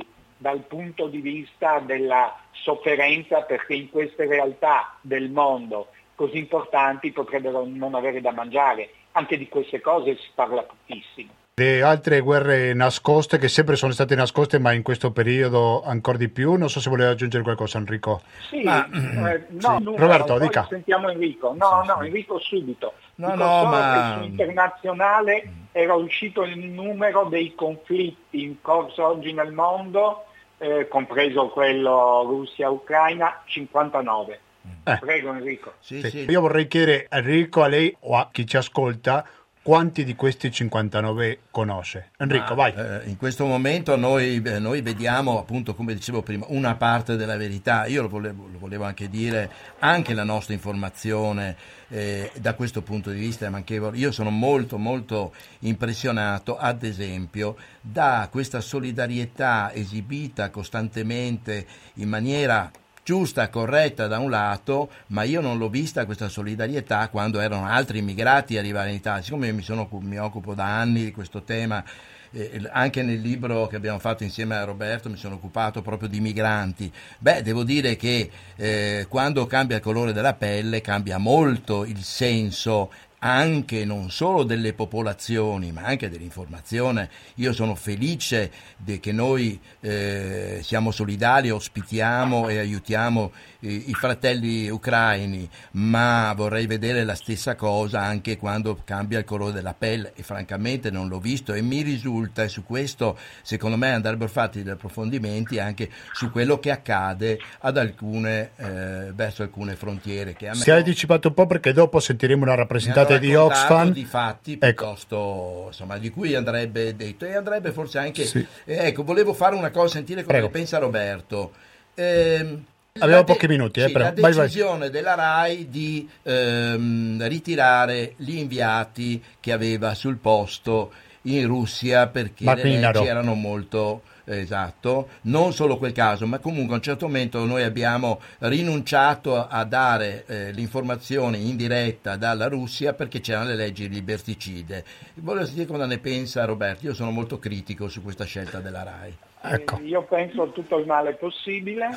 [0.41, 7.63] dal punto di vista della sofferenza perché in queste realtà del mondo così importanti potrebbero
[7.67, 8.89] non avere da mangiare.
[9.11, 11.29] Anche di queste cose si parla pochissimo.
[11.53, 16.29] Le altre guerre nascoste che sempre sono state nascoste ma in questo periodo ancora di
[16.29, 18.21] più, non so se voleva aggiungere qualcosa Enrico.
[18.49, 19.95] Sì, ma, eh, no, sì.
[19.95, 20.65] Roberto, dica.
[20.67, 21.53] Sentiamo Enrico.
[21.55, 22.93] No, sì, no, Enrico subito.
[23.15, 24.17] No, Dico no, ma...
[24.17, 30.25] Su internazionale era uscito il numero dei conflitti in corso oggi nel mondo
[30.61, 34.39] eh, compreso quello Russia-Ucraina, 59.
[34.83, 34.97] Eh.
[34.99, 35.73] Prego Enrico.
[35.79, 36.25] Sì, sì.
[36.29, 39.25] Io vorrei chiedere a Enrico, a lei o a chi ci ascolta,
[39.63, 42.11] quanti di questi 59 conosce?
[42.17, 42.73] Enrico, Ma, vai.
[42.73, 47.37] Eh, in questo momento noi, eh, noi, vediamo, appunto, come dicevo prima, una parte della
[47.37, 47.85] verità.
[47.85, 49.49] Io lo volevo, lo volevo anche dire,
[49.79, 51.55] anche la nostra informazione
[51.89, 53.97] eh, da questo punto di vista è manchevole.
[53.97, 62.71] Io sono molto, molto impressionato, ad esempio, da questa solidarietà esibita costantemente in maniera
[63.11, 67.97] giusta, corretta da un lato, ma io non l'ho vista questa solidarietà quando erano altri
[67.97, 69.21] immigrati a arrivare in Italia.
[69.21, 71.83] Siccome io mi, sono, mi occupo da anni di questo tema,
[72.31, 76.21] eh, anche nel libro che abbiamo fatto insieme a Roberto mi sono occupato proprio di
[76.21, 76.89] migranti.
[77.19, 82.91] Beh, devo dire che eh, quando cambia il colore della pelle cambia molto il senso
[83.23, 87.09] anche non solo delle popolazioni ma anche dell'informazione.
[87.35, 88.51] Io sono felice
[88.99, 97.03] che noi eh, siamo solidali, ospitiamo e aiutiamo i, i, fratelli ucraini, ma vorrei vedere
[97.03, 101.53] la stessa cosa anche quando cambia il colore della pelle e francamente non l'ho visto
[101.53, 106.59] e mi risulta e su questo secondo me andrebbero fatti degli approfondimenti anche su quello
[106.59, 110.33] che accade ad alcune, eh, verso alcune frontiere.
[110.33, 114.57] Che si è anticipato un po' perché dopo sentiremo una rappresentante di Oxfam di fatti
[114.59, 114.65] ecco.
[114.65, 118.45] piuttosto insomma di cui andrebbe detto e andrebbe forse anche sì.
[118.65, 121.51] eh, ecco volevo fare una cosa sentire cosa pensa Roberto
[121.95, 122.59] eh,
[122.99, 124.11] Abbiamo pochi minuti, eh, sì, però.
[124.13, 124.89] La decisione vai, vai.
[124.89, 130.91] della RAI di ehm, ritirare gli inviati che aveva sul posto
[131.23, 132.91] in Russia perché Martinaro.
[132.91, 134.01] le leggi erano molto
[134.31, 139.65] Esatto, non solo quel caso, ma comunque a un certo momento noi abbiamo rinunciato a
[139.65, 144.85] dare eh, l'informazione in diretta dalla Russia perché c'erano le leggi liberticide.
[145.15, 149.17] Volevo sentire cosa ne pensa Roberto, io sono molto critico su questa scelta della RAI.
[149.41, 149.79] Ecco.
[149.79, 151.89] Eh, io penso tutto il male possibile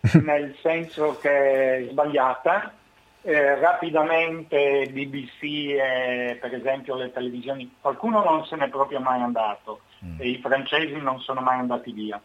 [0.24, 2.72] nel senso che è sbagliata.
[3.20, 9.80] Eh, rapidamente BBC e per esempio le televisioni, qualcuno non se n'è proprio mai andato
[10.04, 10.20] mm.
[10.20, 12.20] i francesi non sono mai andati via.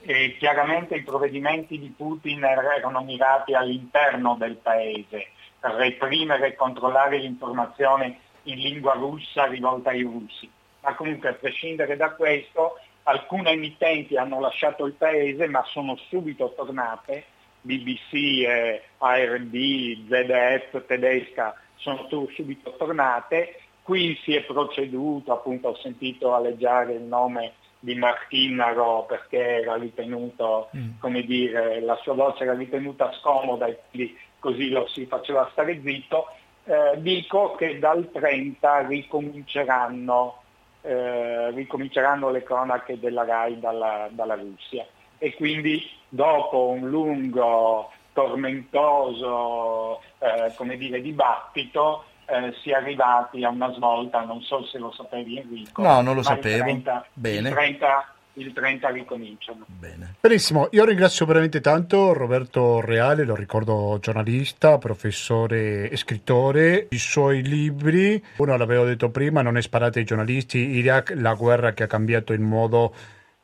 [0.00, 7.18] E chiaramente i provvedimenti di Putin erano mirati all'interno del paese per reprimere e controllare
[7.18, 10.48] l'informazione in lingua russa rivolta ai russi.
[10.80, 16.52] Ma comunque a prescindere da questo alcune emittenti hanno lasciato il paese ma sono subito
[16.54, 17.24] tornate,
[17.60, 18.12] BBC,
[18.46, 26.92] eh, ARD, ZDF tedesca sono subito tornate, qui si è proceduto, appunto ho sentito alleggiare
[26.92, 30.98] il nome di Martinaro perché era ritenuto, mm.
[31.00, 35.80] come dire, la sua voce era ritenuta scomoda e quindi così lo si faceva stare
[35.82, 36.26] zitto,
[36.64, 40.42] eh, dico che dal 30 ricominceranno
[40.82, 44.86] eh, ricominceranno le cronache della RAI dalla, dalla Russia
[45.16, 53.48] e quindi dopo un lungo, tormentoso eh, come dire, dibattito eh, si è arrivati a
[53.48, 55.80] una svolta, non so se lo sapevi Enrico.
[55.80, 56.62] No, non lo sapevo.
[56.62, 57.48] 30, Bene.
[57.48, 59.64] Il 30, il 30 ricominciano.
[59.66, 60.16] Bene.
[60.20, 67.42] Benissimo, io ringrazio veramente tanto Roberto Reale, lo ricordo giornalista, professore e scrittore, i suoi
[67.42, 71.88] libri, uno l'avevo detto prima, non è sparate ai giornalisti, Iraq, la guerra che ha
[71.88, 72.94] cambiato il modo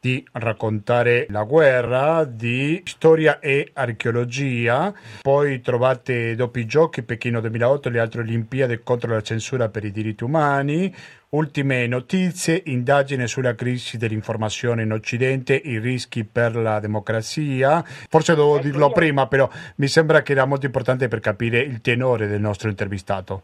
[0.04, 4.92] di raccontare la guerra, di storia e archeologia.
[5.22, 9.90] Poi trovate dopo i giochi Pechino 2008 le altre Olimpiadi contro la censura per i
[9.90, 10.94] diritti umani.
[11.30, 17.82] Ultime notizie, indagine sulla crisi dell'informazione in Occidente, i rischi per la democrazia.
[17.82, 22.26] Forse dovevo dirlo prima, però mi sembra che era molto importante per capire il tenore
[22.26, 23.42] del nostro intervistato.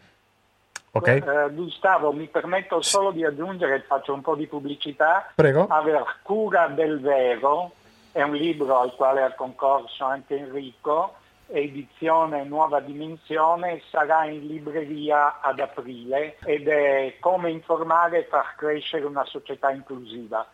[0.93, 1.19] Okay.
[1.19, 5.67] Eh, Gustavo, mi permetto solo di aggiungere, faccio un po' di pubblicità, Prego.
[5.69, 7.73] Aver cura del vero
[8.13, 11.15] è un libro al quale ha concorso anche Enrico,
[11.47, 19.05] edizione Nuova Dimensione, sarà in libreria ad aprile ed è come informare e far crescere
[19.05, 20.45] una società inclusiva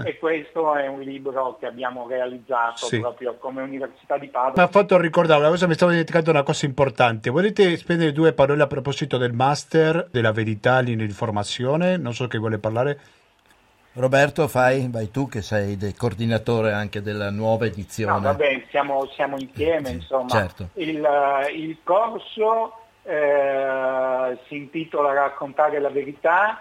[0.06, 3.00] e questo è un libro che abbiamo realizzato sì.
[3.00, 4.54] proprio come Università di Padova.
[4.56, 7.30] Mi ha fatto ricordare una cosa, mi stavo dimenticando una cosa importante.
[7.30, 11.96] Volete spendere due parole a proposito del master della verità nell'informazione?
[11.96, 12.98] Non so che vuole parlare.
[13.92, 18.12] Roberto, fai, vai tu che sei il coordinatore anche della nuova edizione.
[18.12, 20.28] No, vabbè, siamo, siamo insieme, sì, insomma.
[20.28, 20.68] Certo.
[20.74, 21.04] Il,
[21.54, 26.60] il corso eh, si intitola Raccontare la verità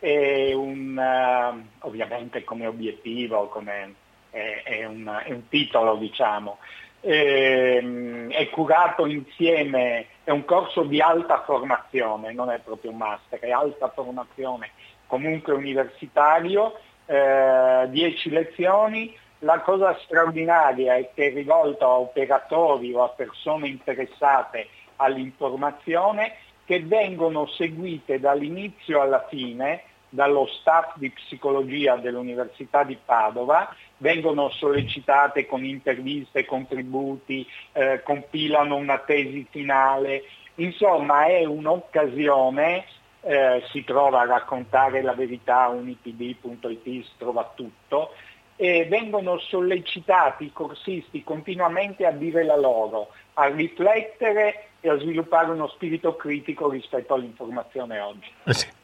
[0.00, 3.94] è un, uh, ovviamente come obiettivo, come,
[4.30, 6.56] è, è, un, è, un, titolo diciamo,
[7.00, 7.82] è,
[8.28, 13.50] è, curato insieme, è un corso di alta formazione, non è proprio un master, è
[13.50, 14.70] alta formazione,
[15.06, 19.16] comunque universitario, 10 eh, lezioni.
[19.42, 26.34] La cosa straordinaria è che è rivolto a operatori o a persone interessate all'informazione
[26.66, 35.46] che vengono seguite dall'inizio alla fine dallo staff di psicologia dell'Università di Padova, vengono sollecitate
[35.46, 40.24] con interviste, contributi, eh, compilano una tesi finale,
[40.56, 42.84] insomma è un'occasione,
[43.22, 48.10] eh, si trova a raccontare la verità, unipd.it si trova tutto,
[48.56, 55.50] e vengono sollecitati i corsisti continuamente a dire la loro, a riflettere e a sviluppare
[55.50, 58.30] uno spirito critico rispetto all'informazione oggi.
[58.44, 58.79] Eh sì.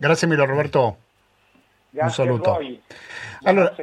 [0.00, 1.09] Grazie mille Roberto.
[1.90, 2.58] Grazie un saluto.
[3.42, 3.74] Allora,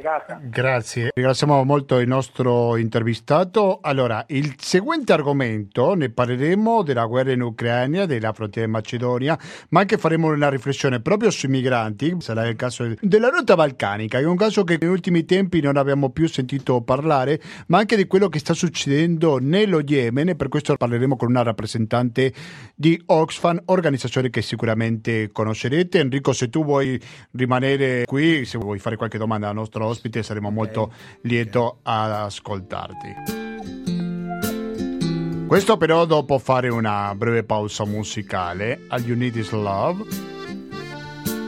[0.42, 3.80] grazie, ringraziamo molto il nostro intervistato.
[3.82, 9.38] Allora, il seguente argomento ne parleremo della guerra in Ucraina, della frontiera in Macedonia,
[9.70, 12.16] ma anche faremo una riflessione proprio sui migranti.
[12.20, 15.76] Sarà il caso della rotta balcanica, che è un caso che negli ultimi tempi non
[15.76, 20.30] abbiamo più sentito parlare, ma anche di quello che sta succedendo nello Yemen.
[20.30, 22.32] E per questo parleremo con una rappresentante
[22.76, 26.00] di Oxfam, organizzazione che sicuramente conoscerete.
[26.00, 27.02] Enrico, se tu vuoi
[27.32, 30.60] rimanere qui, se vuoi fare qualche domanda al nostro ospite, saremo okay.
[30.60, 33.46] molto lieto ad ascoltarti.
[35.48, 40.04] Questo però dopo fare una breve pausa musicale Need Is Love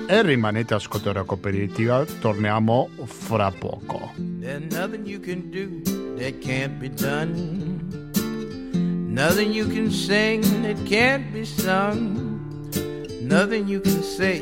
[0.08, 4.14] e rimanete a ascoltare la cooperativa, torniamo fra poco.
[4.40, 5.82] There's nothing you can do
[6.18, 8.08] that can't be done.
[9.12, 12.28] Nothing you can sing that can't be sung.
[13.22, 14.42] Nothing you can say,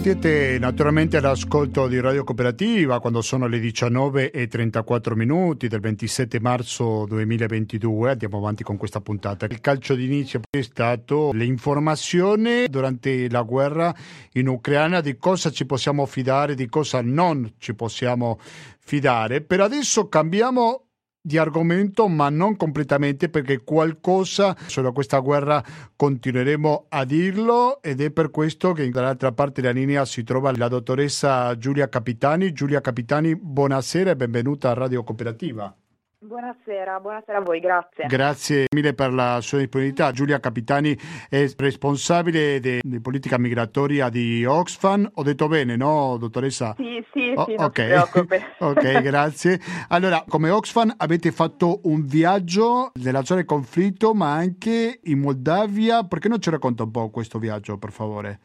[0.00, 6.40] Siete naturalmente all'ascolto di Radio Cooperativa quando sono le 19 e 34 minuti del 27
[6.40, 8.12] marzo 2022.
[8.12, 9.44] Andiamo avanti con questa puntata.
[9.44, 13.94] Il calcio d'inizio è stato l'informazione durante la guerra
[14.32, 18.40] in Ucraina di cosa ci possiamo fidare, di cosa non ci possiamo
[18.78, 19.42] fidare.
[19.42, 20.86] Per adesso cambiamo
[21.20, 25.62] di argomento, ma non completamente perché qualcosa su questa guerra
[25.94, 30.68] continueremo a dirlo ed è per questo che dall'altra parte della linea si trova la
[30.68, 32.52] dottoressa Giulia Capitani.
[32.52, 35.79] Giulia Capitani, buonasera e benvenuta a Radio Cooperativa.
[36.22, 38.04] Buonasera, buonasera a voi, grazie.
[38.04, 40.12] Grazie mille per la sua disponibilità.
[40.12, 40.94] Giulia Capitani
[41.30, 45.12] è responsabile di, politica migratoria di Oxfam.
[45.14, 46.74] Ho detto bene, no, dottoressa?
[46.76, 48.36] Sì, sì, Oh, sì, non ok, si preoccupi.
[48.60, 49.60] ok, grazie.
[49.88, 56.04] Allora, come Oxfam avete fatto un viaggio nella zona di conflitto, ma anche in Moldavia.
[56.04, 58.40] Perché non ci racconta un po' questo viaggio, per favore?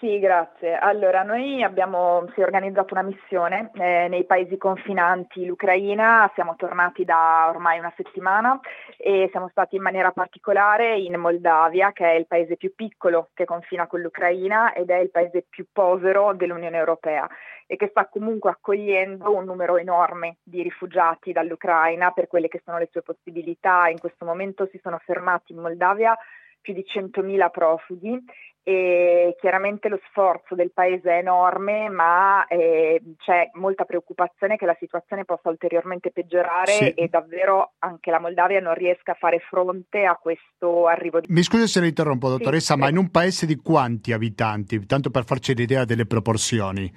[0.00, 0.76] Sì, grazie.
[0.76, 7.46] Allora, noi abbiamo è organizzato una missione eh, nei paesi confinanti l'Ucraina, siamo tornati da
[7.48, 8.58] ormai una settimana
[8.96, 13.44] e siamo stati in maniera particolare in Moldavia, che è il paese più piccolo che
[13.44, 17.28] confina con l'Ucraina ed è il paese più povero dell'Unione Europea
[17.66, 22.78] e che sta comunque accogliendo un numero enorme di rifugiati dall'Ucraina per quelle che sono
[22.78, 23.88] le sue possibilità.
[23.88, 26.16] In questo momento si sono fermati in Moldavia
[26.60, 28.22] più di 100.000 profughi
[28.68, 34.76] e chiaramente lo sforzo del paese è enorme, ma eh, c'è molta preoccupazione che la
[34.78, 36.88] situazione possa ulteriormente peggiorare Sì.
[36.90, 41.42] e davvero anche la Moldavia non riesca a fare fronte a questo arrivo di Mi
[41.42, 44.84] scusi se la interrompo, dottoressa, Sì, ma in un paese di quanti abitanti?
[44.84, 46.92] Tanto per farci l'idea delle proporzioni.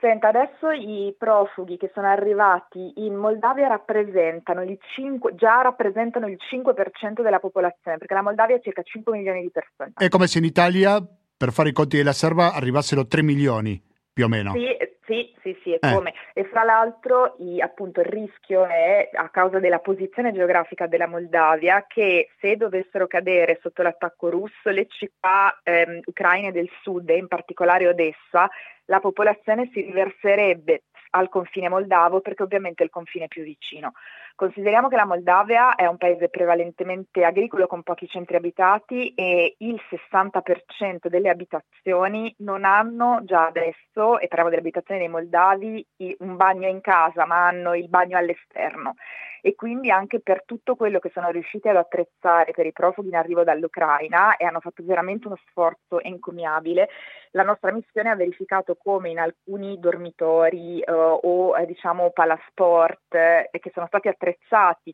[0.00, 6.38] Senta, adesso i profughi che sono arrivati in Moldavia rappresentano il 5, già rappresentano il
[6.52, 9.92] 5% della popolazione, perché la Moldavia ha circa 5 milioni di persone.
[9.96, 11.04] È come se in Italia,
[11.36, 13.82] per fare i conti della serva, arrivassero 3 milioni,
[14.18, 14.52] più o meno.
[14.52, 15.94] Sì, sì, sì, sì, è Eh.
[15.94, 16.12] come.
[16.32, 21.84] E fra l'altro i- appunto il rischio è a causa della posizione geografica della Moldavia
[21.86, 27.28] che se dovessero cadere sotto l'attacco russo le città ehm, ucraine del sud e in
[27.28, 28.50] particolare Odessa,
[28.86, 33.92] la popolazione si riverserebbe al confine moldavo perché ovviamente è il confine più vicino.
[34.38, 39.80] Consideriamo che la Moldavia è un paese prevalentemente agricolo con pochi centri abitati e il
[39.90, 45.84] 60% delle abitazioni non hanno già adesso, e parliamo delle abitazioni dei moldavi,
[46.18, 48.94] un bagno in casa, ma hanno il bagno all'esterno.
[49.40, 53.16] E quindi anche per tutto quello che sono riusciti ad attrezzare per i profughi in
[53.16, 56.88] arrivo dall'Ucraina e hanno fatto veramente uno sforzo encomiabile,
[57.32, 63.50] la nostra missione ha verificato come in alcuni dormitori eh, o eh, diciamo palasport eh,
[63.50, 64.27] che sono stati attrezzati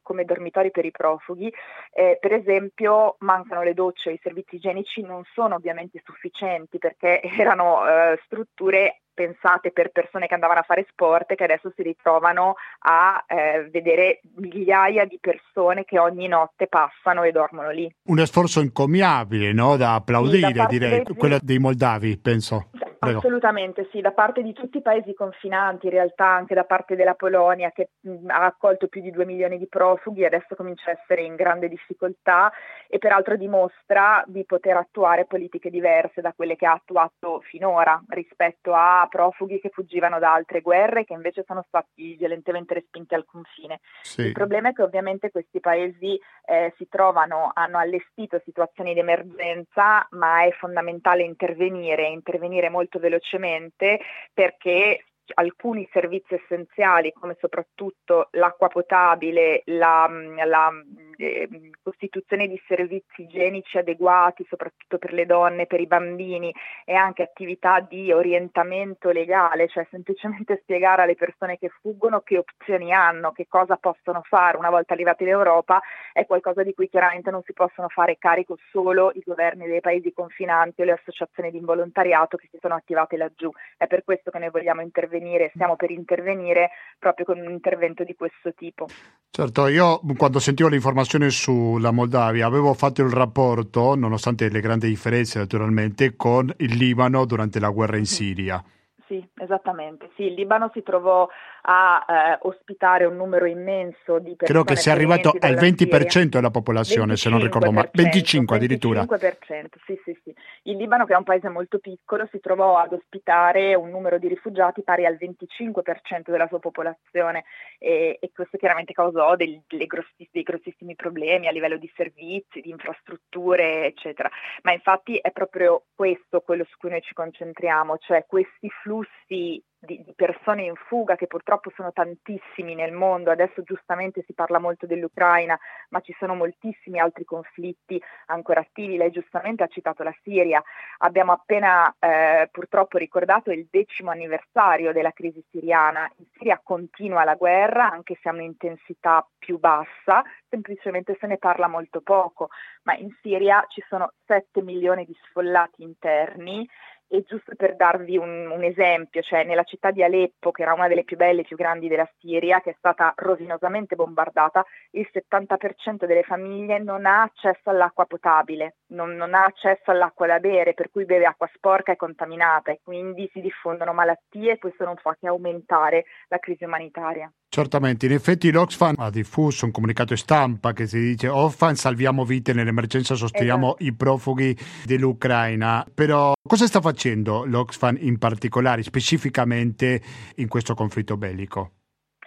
[0.03, 1.53] come dormitori per i profughi,
[1.93, 7.87] eh, per esempio mancano le docce, i servizi igienici non sono ovviamente sufficienti perché erano
[7.87, 12.57] eh, strutture pensate per persone che andavano a fare sport e che adesso si ritrovano
[12.81, 17.93] a eh, vedere migliaia di persone che ogni notte passano e dormono lì.
[18.09, 19.77] Un sforzo encomiabile, no?
[19.77, 22.69] Da applaudire, Sì, da direi, dei- quello dei moldavi, penso.
[23.05, 23.19] Prego.
[23.19, 27.15] Assolutamente sì, da parte di tutti i paesi confinanti, in realtà anche da parte della
[27.15, 30.99] Polonia che mh, ha accolto più di 2 milioni di profughi e adesso comincia a
[30.99, 32.51] essere in grande difficoltà
[32.89, 38.73] e peraltro dimostra di poter attuare politiche diverse da quelle che ha attuato finora rispetto
[38.75, 43.81] a profughi che fuggivano da altre guerre che invece sono stati violentemente respinti al confine.
[44.03, 44.23] Sì.
[44.23, 50.07] Il problema è che ovviamente questi paesi eh, si trovano, hanno allestito situazioni di emergenza,
[50.11, 54.01] ma è fondamentale intervenire, intervenire molto velocemente
[54.33, 60.09] perché alcuni servizi essenziali come soprattutto l'acqua potabile, la,
[60.45, 60.71] la
[61.17, 61.49] eh,
[61.83, 66.53] costituzione di servizi igienici adeguati soprattutto per le donne, per i bambini
[66.85, 72.93] e anche attività di orientamento legale, cioè semplicemente spiegare alle persone che fuggono che opzioni
[72.93, 75.81] hanno, che cosa possono fare una volta arrivati in Europa,
[76.13, 80.13] è qualcosa di cui chiaramente non si possono fare carico solo i governi dei paesi
[80.13, 83.51] confinanti o le associazioni di involontariato che si sono attivate laggiù.
[83.77, 85.14] È per questo che noi vogliamo intervenire,
[85.53, 88.87] stiamo per intervenire proprio con un intervento di questo tipo.
[89.31, 94.89] Certo, io quando sentivo le informazioni sulla Moldavia avevo fatto il rapporto, nonostante le grandi
[94.89, 98.63] differenze naturalmente, con il Libano durante la guerra in Siria.
[99.07, 100.11] Sì, esattamente.
[100.17, 101.29] Sì, il Libano si trovò
[101.67, 104.45] a eh, ospitare un numero immenso di persone.
[104.45, 106.29] Credo che sia arrivato al 20% Siria.
[106.29, 107.91] della popolazione, se non ricordo male.
[107.93, 109.03] 25 addirittura.
[109.03, 110.35] 25%, sì, sì, sì.
[110.65, 114.29] Il Libano, che è un paese molto piccolo, si trovò ad ospitare un numero di
[114.29, 117.45] rifugiati pari al 25% della sua popolazione
[117.79, 122.71] e, e questo chiaramente causò dei, grossi, dei grossissimi problemi a livello di servizi, di
[122.71, 124.29] infrastrutture, eccetera.
[124.63, 130.03] Ma infatti è proprio questo quello su cui noi ci concentriamo, cioè questi flussi di,
[130.05, 134.87] di, persone in fuga, che purtroppo sono tantissimi nel mondo, adesso giustamente si parla molto
[134.87, 135.59] dell'Ucraina,
[135.91, 140.63] ma ci sono moltissimi altri conflitti ancora attivi, lei giustamente ha citato la Siria,
[140.99, 147.35] abbiamo appena eh, purtroppo ricordato il decimo anniversario della crisi siriana, in Siria continua la
[147.35, 152.49] guerra, anche se ha un'intensità più bassa, semplicemente se ne parla molto poco,
[152.85, 156.69] ma in Siria ci sono 7 milioni di sfollati interni,
[157.15, 160.89] e giusto per darvi un, un, esempio, cioè nella città di Aleppo, che era una
[160.89, 166.07] delle più belle e più grandi della Siria, che è stata rovinosamente bombardata, il 70%
[166.07, 170.91] delle famiglie non ha accesso all'acqua potabile, non, non ha accesso all'acqua da bere, per
[170.91, 175.17] cui beve acqua sporca e contaminata e quindi si diffondono malattie e questo non fa
[175.19, 177.31] che aumentare la crisi umanitaria.
[177.49, 182.53] Certamente, in effetti l'Oxfam ha diffuso un comunicato stampa che si dice Oxfam salviamo vite
[182.53, 183.85] nell'emergenza, sosteniamo esatto.
[183.85, 190.01] i profughi dell'Ucraina, però cosa sta facendo l'Oxfam in particolare, specificamente
[190.37, 191.71] in questo conflitto bellico?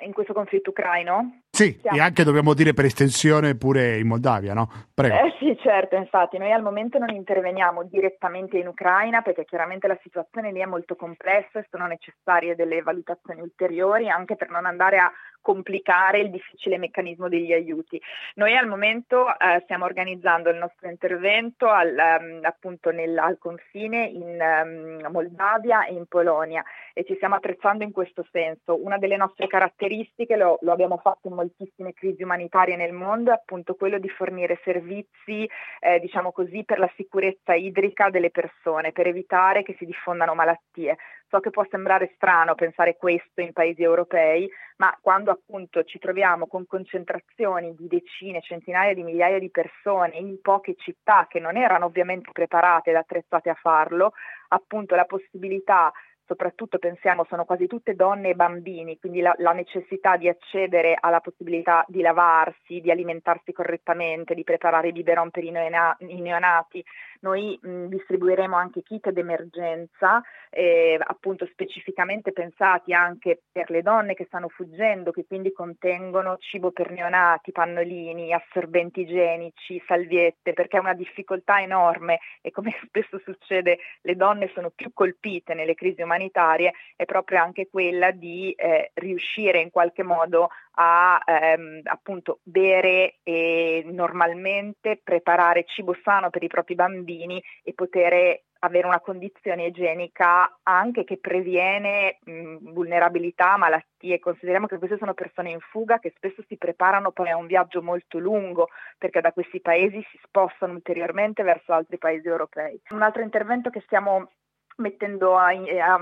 [0.01, 1.41] In questo conflitto ucraino?
[1.58, 1.97] Sì, Siamo.
[1.97, 4.70] e anche dobbiamo dire per estensione pure in Moldavia, no?
[4.93, 5.16] Prego.
[5.16, 9.97] Eh sì, certo, infatti noi al momento non interveniamo direttamente in Ucraina perché chiaramente la
[10.03, 14.99] situazione lì è molto complessa e sono necessarie delle valutazioni ulteriori anche per non andare
[14.99, 15.12] a
[15.47, 18.01] complicare il difficile meccanismo degli aiuti.
[18.36, 24.08] Noi al momento eh, stiamo organizzando il nostro intervento al, um, appunto nel, al confine
[24.08, 26.62] in um, Moldavia e in Polonia
[26.93, 28.84] e ci stiamo attrezzando in questo senso.
[28.84, 33.33] Una delle nostre caratteristiche, lo, lo abbiamo fatto in moltissime crisi umanitarie nel mondo, è
[33.33, 39.07] appunto quello di fornire servizi, eh, diciamo così, per la sicurezza idrica delle persone, per
[39.07, 40.97] evitare che si diffondano malattie.
[41.29, 46.47] So che può sembrare strano pensare questo in paesi europei, ma quando appunto ci troviamo
[46.47, 51.85] con concentrazioni di decine, centinaia di migliaia di persone in poche città che non erano
[51.85, 54.13] ovviamente preparate ed attrezzate a farlo,
[54.49, 55.91] appunto la possibilità
[56.28, 61.21] soprattutto pensiamo sono quasi tutte donne e bambini, quindi la, la, necessità di accedere alla
[61.21, 66.84] possibilità di lavarsi, di alimentarsi correttamente, di preparare i biberon per i, neona, i neonati.
[67.21, 74.25] Noi mh, distribuiremo anche kit d'emergenza, eh, appunto specificamente pensati anche per le donne che
[74.25, 80.93] stanno fuggendo, che quindi contengono cibo per neonati, pannolini, assorbenti igienici, salviette, perché è una
[80.93, 86.74] difficoltà enorme e come spesso succede le donne sono più colpite nelle crisi umanitarie umanitarie
[86.95, 90.49] è proprio anche quella di eh, riuscire in qualche modo
[90.80, 98.41] a ehm, appunto bere e normalmente preparare cibo sano per i propri bambini e poter
[98.59, 104.20] avere una condizione igienica anche che previene mh, vulnerabilità, malattie.
[104.20, 107.82] Consideriamo che queste sono persone in fuga che spesso si preparano poi a un viaggio
[107.82, 112.80] molto lungo perché da questi paesi si spostano ulteriormente verso altri paesi europei.
[112.89, 114.30] Un altro intervento che stiamo
[114.78, 115.99] mettendo a, a,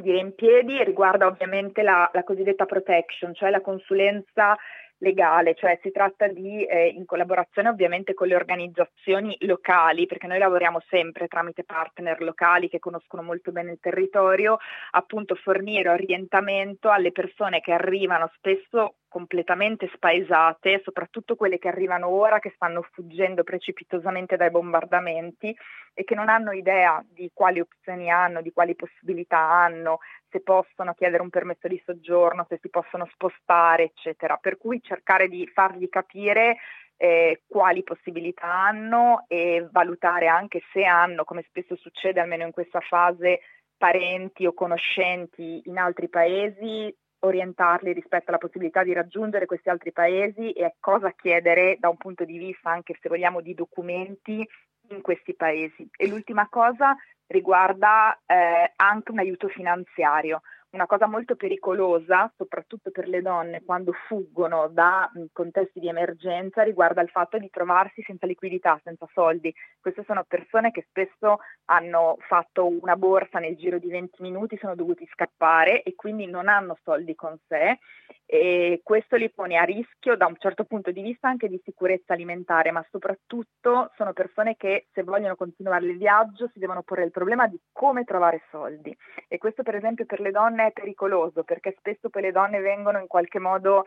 [0.00, 4.56] dire, in piedi riguarda ovviamente la, la cosiddetta protection, cioè la consulenza
[4.98, 10.38] legale, cioè si tratta di, eh, in collaborazione ovviamente con le organizzazioni locali, perché noi
[10.38, 14.58] lavoriamo sempre tramite partner locali che conoscono molto bene il territorio,
[14.92, 22.40] appunto fornire orientamento alle persone che arrivano spesso completamente spaesate, soprattutto quelle che arrivano ora,
[22.40, 25.56] che stanno fuggendo precipitosamente dai bombardamenti
[25.94, 30.94] e che non hanno idea di quali opzioni hanno, di quali possibilità hanno, se possono
[30.94, 34.36] chiedere un permesso di soggiorno, se si possono spostare, eccetera.
[34.36, 36.56] Per cui cercare di fargli capire
[36.96, 42.80] eh, quali possibilità hanno e valutare anche se hanno, come spesso succede almeno in questa
[42.80, 43.42] fase,
[43.76, 46.92] parenti o conoscenti in altri paesi,
[47.24, 52.24] orientarli rispetto alla possibilità di raggiungere questi altri paesi e cosa chiedere da un punto
[52.24, 54.46] di vista anche se vogliamo di documenti
[54.88, 55.88] in questi paesi.
[55.96, 56.96] E l'ultima cosa
[57.26, 60.42] riguarda eh, anche un aiuto finanziario
[60.74, 67.00] una cosa molto pericolosa, soprattutto per le donne quando fuggono da contesti di emergenza, riguarda
[67.00, 69.54] il fatto di trovarsi senza liquidità, senza soldi.
[69.80, 74.74] Queste sono persone che spesso hanno fatto una borsa nel giro di 20 minuti, sono
[74.74, 77.78] dovuti scappare e quindi non hanno soldi con sé
[78.26, 82.14] e questo li pone a rischio da un certo punto di vista anche di sicurezza
[82.14, 87.10] alimentare, ma soprattutto sono persone che se vogliono continuare il viaggio si devono porre il
[87.10, 88.96] problema di come trovare soldi.
[89.28, 92.98] E questo per esempio per le donne è pericoloso perché spesso poi le donne vengono
[92.98, 93.84] in qualche modo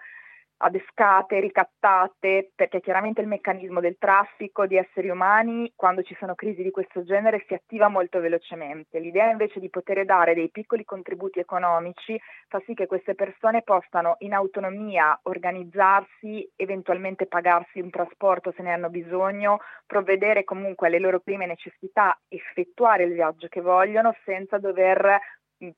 [0.57, 6.63] adescate, ricattate, perché chiaramente il meccanismo del traffico di esseri umani quando ci sono crisi
[6.63, 8.99] di questo genere si attiva molto velocemente.
[8.99, 14.15] L'idea invece di poter dare dei piccoli contributi economici fa sì che queste persone possano
[14.19, 21.19] in autonomia organizzarsi, eventualmente pagarsi un trasporto se ne hanno bisogno, provvedere comunque alle loro
[21.19, 25.19] prime necessità, effettuare il viaggio che vogliono senza dover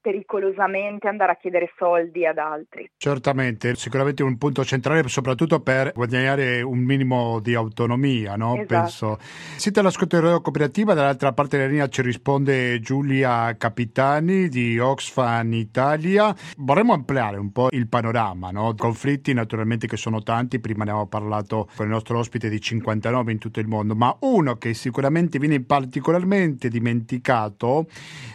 [0.01, 2.89] pericolosamente andare a chiedere soldi ad altri.
[2.97, 8.55] Certamente, sicuramente un punto centrale soprattutto per guadagnare un minimo di autonomia, no?
[8.55, 8.65] Esatto.
[8.67, 9.17] Penso.
[9.55, 15.53] Siete all'ascolto di Radio Cooperativa, dall'altra parte della linea ci risponde Giulia Capitani di Oxfam
[15.53, 16.35] Italia.
[16.57, 18.75] Vorremmo ampliare un po' il panorama, no?
[18.75, 23.31] Conflitti naturalmente che sono tanti, prima ne abbiamo parlato con il nostro ospite di 59
[23.31, 27.87] in tutto il mondo, ma uno che sicuramente viene particolarmente dimenticato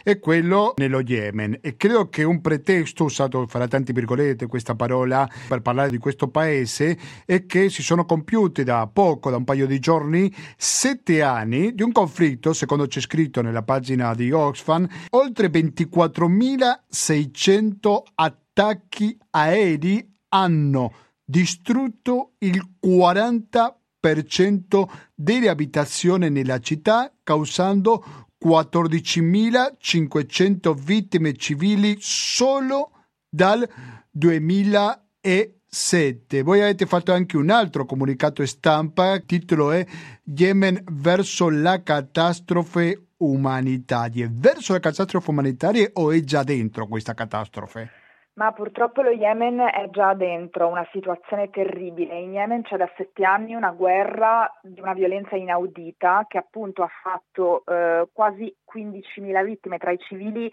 [0.03, 4.75] è quello nello Yemen Yemen e credo che un pretesto usato fra tanti virgolette questa
[4.75, 9.45] parola per parlare di questo paese è che si sono compiuti da poco, da un
[9.45, 14.89] paio di giorni, sette anni di un conflitto, secondo c'è scritto nella pagina di Oxfam,
[15.11, 20.93] oltre 24.600 attacchi aerei hanno
[21.25, 28.05] distrutto il 40% delle abitazioni nella città, causando
[28.45, 32.91] 14.500 vittime civili solo
[33.29, 33.69] dal
[34.11, 36.43] 2007.
[36.43, 39.87] Voi avete fatto anche un altro comunicato stampa, il titolo è
[40.25, 44.29] Yemen verso la catastrofe umanitaria.
[44.31, 48.04] Verso la catastrofe umanitaria o è già dentro questa catastrofe?
[48.37, 52.19] Ma purtroppo lo Yemen è già dentro una situazione terribile.
[52.19, 56.91] In Yemen c'è da sette anni una guerra di una violenza inaudita che appunto ha
[57.01, 60.51] fatto eh, quasi 15.000 vittime tra i civili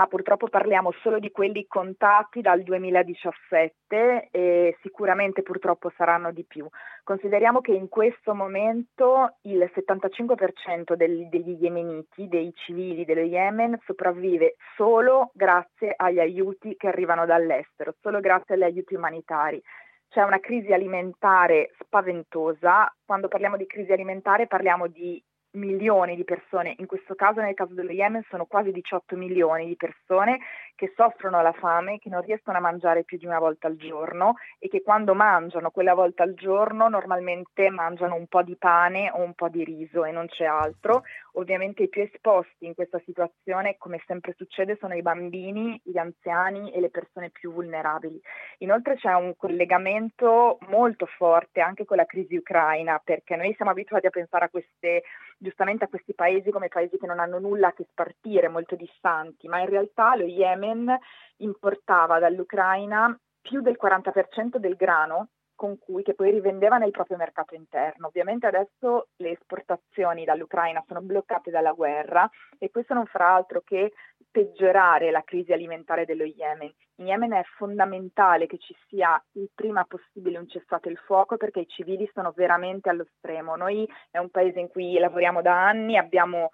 [0.00, 6.66] ma purtroppo parliamo solo di quelli contati dal 2017 e sicuramente purtroppo saranno di più.
[7.04, 14.56] Consideriamo che in questo momento il 75% del, degli yemeniti, dei civili dello Yemen, sopravvive
[14.74, 19.62] solo grazie agli aiuti che arrivano dall'estero, solo grazie agli aiuti umanitari
[20.08, 22.92] c'è una crisi alimentare spaventosa.
[23.04, 25.22] Quando parliamo di crisi alimentare parliamo di
[25.52, 29.76] milioni di persone, in questo caso nel caso dello Yemen sono quasi 18 milioni di
[29.76, 30.38] persone
[30.74, 34.34] che soffrono la fame, che non riescono a mangiare più di una volta al giorno
[34.58, 39.22] e che quando mangiano quella volta al giorno normalmente mangiano un po' di pane o
[39.22, 41.02] un po' di riso e non c'è altro.
[41.34, 46.72] Ovviamente i più esposti in questa situazione, come sempre succede, sono i bambini, gli anziani
[46.72, 48.20] e le persone più vulnerabili.
[48.58, 54.06] Inoltre c'è un collegamento molto forte anche con la crisi ucraina, perché noi siamo abituati
[54.06, 55.02] a pensare a queste
[55.38, 59.60] giustamente a questi paesi come paesi che non hanno nulla che spartire, molto distanti, ma
[59.60, 60.96] in realtà lo Yemen
[61.38, 65.28] importava dall'Ucraina più del 40% del grano
[65.60, 68.06] con cui che poi rivendeva nel proprio mercato interno.
[68.06, 73.92] Ovviamente adesso le esportazioni dall'Ucraina sono bloccate dalla guerra e questo non farà altro che
[74.30, 76.72] peggiorare la crisi alimentare dello Yemen.
[77.00, 81.60] In Yemen è fondamentale che ci sia il prima possibile un cessate il fuoco perché
[81.60, 83.54] i civili sono veramente allo stremo.
[83.54, 86.52] Noi è un paese in cui lavoriamo da anni, abbiamo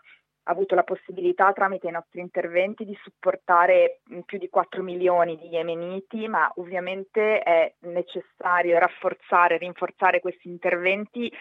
[0.49, 6.29] avuto la possibilità tramite i nostri interventi di supportare più di 4 milioni di yemeniti,
[6.29, 11.33] ma ovviamente è necessario rafforzare, rinforzare questi interventi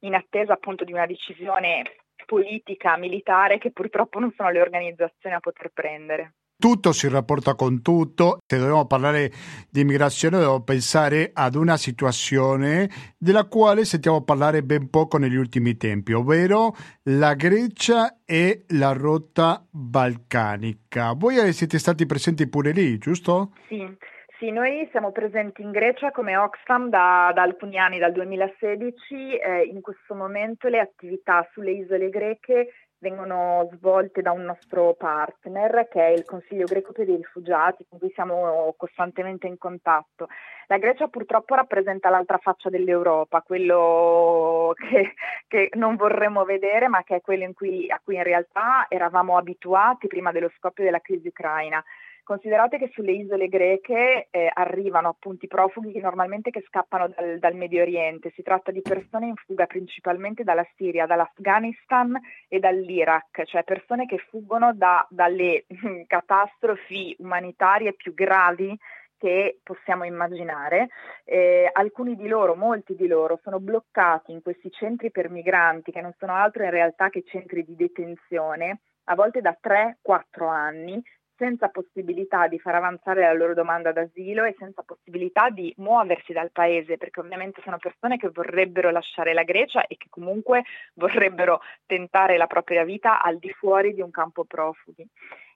[0.00, 1.82] in attesa appunto di una decisione
[2.26, 7.82] politica, militare che purtroppo non sono le organizzazioni a poter prendere tutto si rapporta con
[7.82, 8.38] tutto.
[8.46, 9.30] Se dobbiamo parlare
[9.70, 12.88] di immigrazione, dobbiamo pensare ad una situazione
[13.18, 16.74] della quale sentiamo parlare ben poco negli ultimi tempi, ovvero
[17.04, 21.12] la Grecia e la rotta balcanica.
[21.12, 23.52] Voi siete stati presenti pure lì, giusto?
[23.68, 24.12] Sì.
[24.44, 29.38] Sì, noi siamo presenti in Grecia come Oxfam da, da alcuni anni, dal 2016.
[29.38, 32.68] Eh, in questo momento le attività sulle isole greche
[33.04, 37.98] vengono svolte da un nostro partner che è il Consiglio greco per i rifugiati con
[37.98, 40.28] cui siamo costantemente in contatto.
[40.68, 45.12] La Grecia purtroppo rappresenta l'altra faccia dell'Europa, quello che,
[45.46, 50.06] che non vorremmo vedere ma che è quello cui, a cui in realtà eravamo abituati
[50.06, 51.84] prima dello scoppio della crisi ucraina.
[52.24, 57.38] Considerate che sulle isole greche eh, arrivano appunto i profughi che normalmente che scappano dal,
[57.38, 58.32] dal, Medio Oriente.
[58.34, 62.18] Si tratta di persone in fuga principalmente dalla Siria, dall'Afghanistan
[62.48, 65.66] e dall'Iraq, cioè persone che fuggono da, dalle
[66.06, 68.74] catastrofi umanitarie più gravi
[69.18, 70.88] che possiamo immaginare.
[71.24, 76.00] Eh, alcuni di loro, molti di loro, sono bloccati in questi centri per migranti, che
[76.00, 81.02] non sono altro in realtà che centri di detenzione, a volte da 3-4 anni,
[81.36, 86.50] senza possibilità di far avanzare la loro domanda d'asilo e senza possibilità di muoversi dal
[86.50, 90.62] paese, perché ovviamente sono persone che vorrebbero lasciare la Grecia e che comunque
[90.94, 95.06] vorrebbero tentare la propria vita al di fuori di un campo profughi.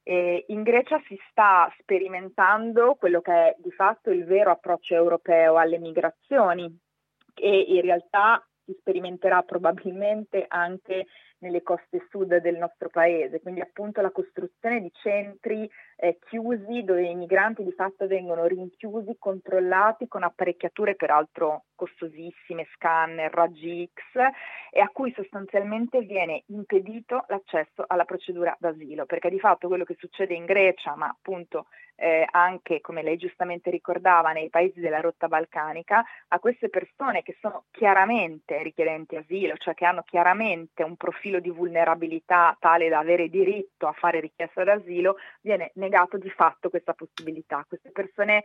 [0.02, 5.56] E in Grecia si sta sperimentando quello che è di fatto il vero approccio europeo
[5.56, 6.74] alle migrazioni
[7.34, 11.06] e in realtà si sperimenterà probabilmente anche
[11.40, 17.02] nelle coste sud del nostro paese, quindi appunto la costruzione di centri eh, chiusi dove
[17.02, 24.20] i migranti di fatto vengono rinchiusi, controllati con apparecchiature peraltro costosissime, scanner, raggi X
[24.70, 29.96] e a cui sostanzialmente viene impedito l'accesso alla procedura d'asilo, perché di fatto quello che
[29.98, 31.66] succede in Grecia, ma appunto
[31.96, 37.36] eh, anche, come lei giustamente ricordava, nei paesi della rotta balcanica, a queste persone che
[37.40, 43.28] sono chiaramente richiedenti asilo, cioè che hanno chiaramente un profilo di vulnerabilità tale da avere
[43.28, 47.64] diritto a fare richiesta d'asilo, viene negato di fatto questa possibilità.
[47.68, 48.44] Queste persone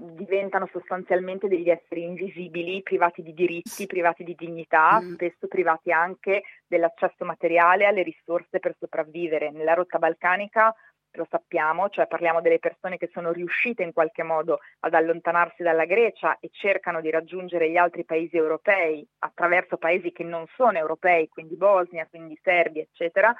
[0.00, 5.14] diventano sostanzialmente degli esseri invisibili, privati di diritti, privati di dignità, mm.
[5.14, 9.50] spesso privati anche dell'accesso materiale alle risorse per sopravvivere.
[9.50, 10.74] Nella rotta balcanica
[11.12, 15.84] lo sappiamo, cioè parliamo delle persone che sono riuscite in qualche modo ad allontanarsi dalla
[15.84, 21.28] Grecia e cercano di raggiungere gli altri paesi europei attraverso paesi che non sono europei,
[21.28, 23.34] quindi Bosnia, quindi Serbia, eccetera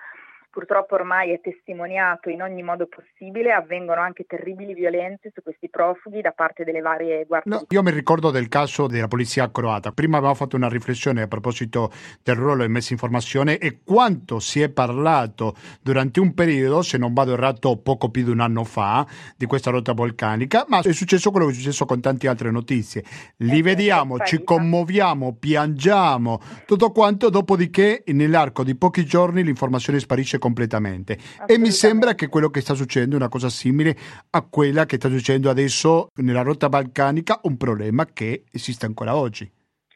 [0.50, 6.20] purtroppo ormai è testimoniato in ogni modo possibile, avvengono anche terribili violenze su questi profughi
[6.20, 7.52] da parte delle varie guardie.
[7.52, 9.92] No, io mi ricordo del caso della polizia croata.
[9.92, 11.92] Prima abbiamo fatto una riflessione a proposito
[12.22, 17.14] del ruolo di messa informazione e quanto si è parlato durante un periodo, se non
[17.14, 21.30] vado errato poco più di un anno fa, di questa rotta vulcanica, ma è successo
[21.30, 23.04] quello che è successo con tante altre notizie.
[23.38, 30.38] Li eh, vediamo, ci commuoviamo, piangiamo, tutto quanto, dopodiché nell'arco di pochi giorni l'informazione sparisce
[30.40, 31.16] completamente.
[31.46, 33.96] E mi sembra che quello che sta succedendo è una cosa simile
[34.30, 39.48] a quella che sta succedendo adesso nella rotta balcanica, un problema che esiste ancora oggi.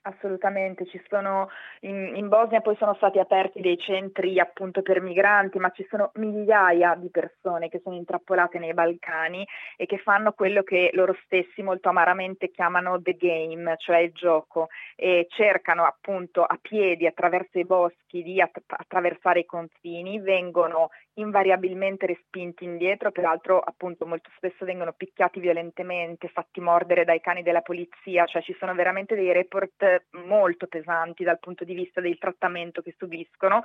[0.06, 1.48] Assolutamente, ci sono
[1.80, 6.10] in, in, Bosnia poi sono stati aperti dei centri appunto per migranti, ma ci sono
[6.16, 9.48] migliaia di persone che sono intrappolate nei Balcani
[9.78, 14.68] e che fanno quello che loro stessi molto amaramente chiamano the game, cioè il gioco,
[14.94, 22.06] e cercano appunto a piedi attraverso i boschi di att- attraversare i confini, vengono invariabilmente
[22.06, 28.24] respinti indietro, peraltro appunto molto spesso vengono picchiati violentemente, fatti mordere dai cani della polizia,
[28.24, 32.94] cioè ci sono veramente dei report molto pesanti dal punto di vista del trattamento che
[32.98, 33.62] subiscono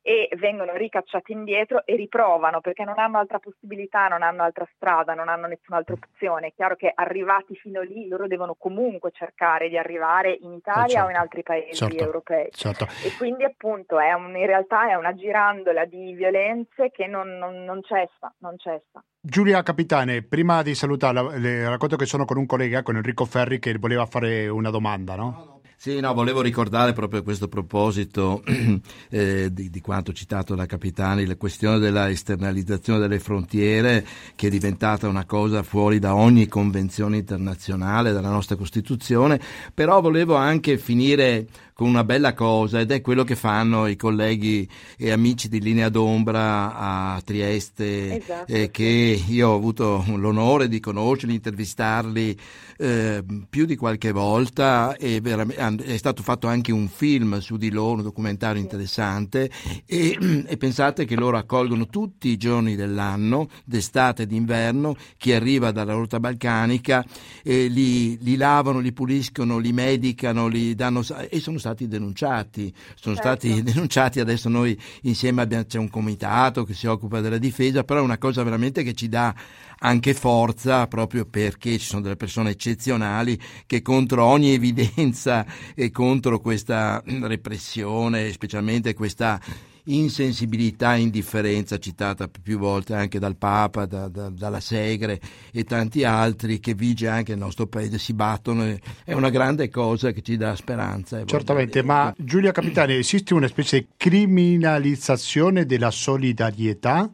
[0.00, 5.14] e vengono ricacciati indietro e riprovano perché non hanno altra possibilità, non hanno altra strada,
[5.14, 6.48] non hanno nessun'altra opzione.
[6.48, 11.06] È chiaro che arrivati fino lì loro devono comunque cercare di arrivare in Italia certo.
[11.06, 12.02] o in altri paesi certo.
[12.02, 12.48] europei.
[12.52, 12.84] Certo.
[13.04, 17.64] E quindi appunto è un, in realtà è una girandola di violenze che non, non,
[17.64, 19.02] non cessa, non cessa.
[19.20, 23.58] Giulia Capitane, prima di salutarla, le racconto che sono con un collega, con Enrico Ferri,
[23.58, 25.60] che voleva fare una domanda, no?
[25.82, 28.44] Sì, no, volevo ricordare proprio a questo proposito
[29.10, 34.50] eh, di, di, quanto citato da Capitani, la questione della esternalizzazione delle frontiere che è
[34.50, 39.40] diventata una cosa fuori da ogni convenzione internazionale, dalla nostra Costituzione,
[39.74, 44.68] però volevo anche finire con una bella cosa ed è quello che fanno i colleghi
[44.96, 48.52] e amici di Linea d'Ombra a Trieste esatto.
[48.52, 52.38] eh, che io ho avuto l'onore di conoscerli, intervistarli
[52.78, 57.98] eh, più di qualche volta e è stato fatto anche un film su di loro,
[57.98, 59.50] un documentario interessante
[59.86, 65.70] e, e, pensate che loro accolgono tutti i giorni dell'anno, d'estate e d'inverno, chi arriva
[65.70, 67.04] dalla rotta balcanica,
[67.42, 73.14] eh, li, li lavano, li puliscono, li medicano, li danno e sono stati denunciati, sono
[73.14, 73.30] certo.
[73.30, 78.00] stati denunciati, adesso noi insieme abbiamo, c'è un comitato che si occupa della difesa, però
[78.00, 79.32] è una cosa veramente che ci dà
[79.78, 86.40] anche forza proprio perché ci sono delle persone eccezionali che contro ogni evidenza e contro
[86.40, 89.40] questa repressione, specialmente questa
[89.84, 95.20] insensibilità indifferenza citata più volte anche dal Papa, da, da, dalla Segre
[95.52, 100.12] e tanti altri che vige anche nel nostro paese, si battono, è una grande cosa
[100.12, 101.24] che ci dà speranza.
[101.24, 107.10] Certamente, ma Giulia Capitani, esiste una specie di criminalizzazione della solidarietà?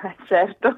[0.26, 0.76] certo.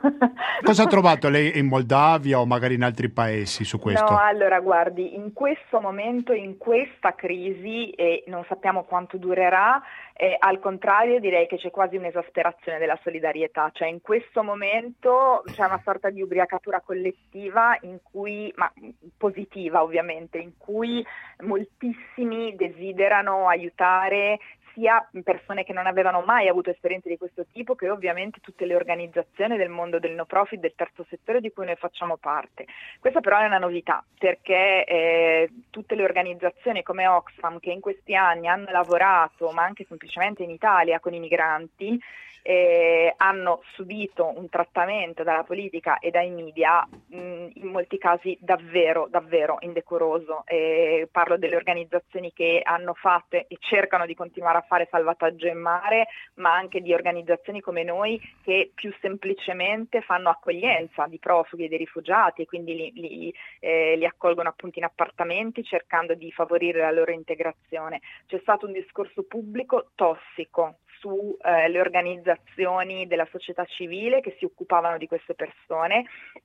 [0.62, 4.10] Cosa ha trovato lei in Moldavia o magari in altri paesi su questo?
[4.10, 9.80] No, allora guardi, in questo momento, in questa crisi, e non sappiamo quanto durerà,
[10.14, 15.64] eh, al contrario direi che c'è quasi un'esasperazione della solidarietà, cioè in questo momento c'è
[15.64, 18.70] una sorta di ubriacatura collettiva in cui, ma
[19.16, 21.04] positiva ovviamente, in cui
[21.40, 24.38] moltissimi desiderano aiutare
[24.72, 28.74] sia persone che non avevano mai avuto esperienze di questo tipo che ovviamente tutte le
[28.74, 32.66] organizzazioni del mondo del no profit, del terzo settore di cui noi facciamo parte.
[32.98, 38.14] Questa però è una novità perché eh, tutte le organizzazioni come Oxfam che in questi
[38.14, 41.98] anni hanno lavorato, ma anche semplicemente in Italia con i migranti,
[42.42, 47.16] eh, hanno subito un trattamento dalla politica e dai media mh,
[47.54, 50.44] in molti casi davvero, davvero indecoroso.
[50.46, 55.58] Eh, parlo delle organizzazioni che hanno fatto e cercano di continuare a fare salvataggio in
[55.58, 61.68] mare, ma anche di organizzazioni come noi che più semplicemente fanno accoglienza di profughi e
[61.68, 66.82] dei rifugiati e quindi li, li, eh, li accolgono appunto in appartamenti cercando di favorire
[66.82, 68.00] la loro integrazione.
[68.26, 74.98] C'è stato un discorso pubblico tossico sulle eh, organizzazioni della società civile che si occupavano
[74.98, 76.04] di queste persone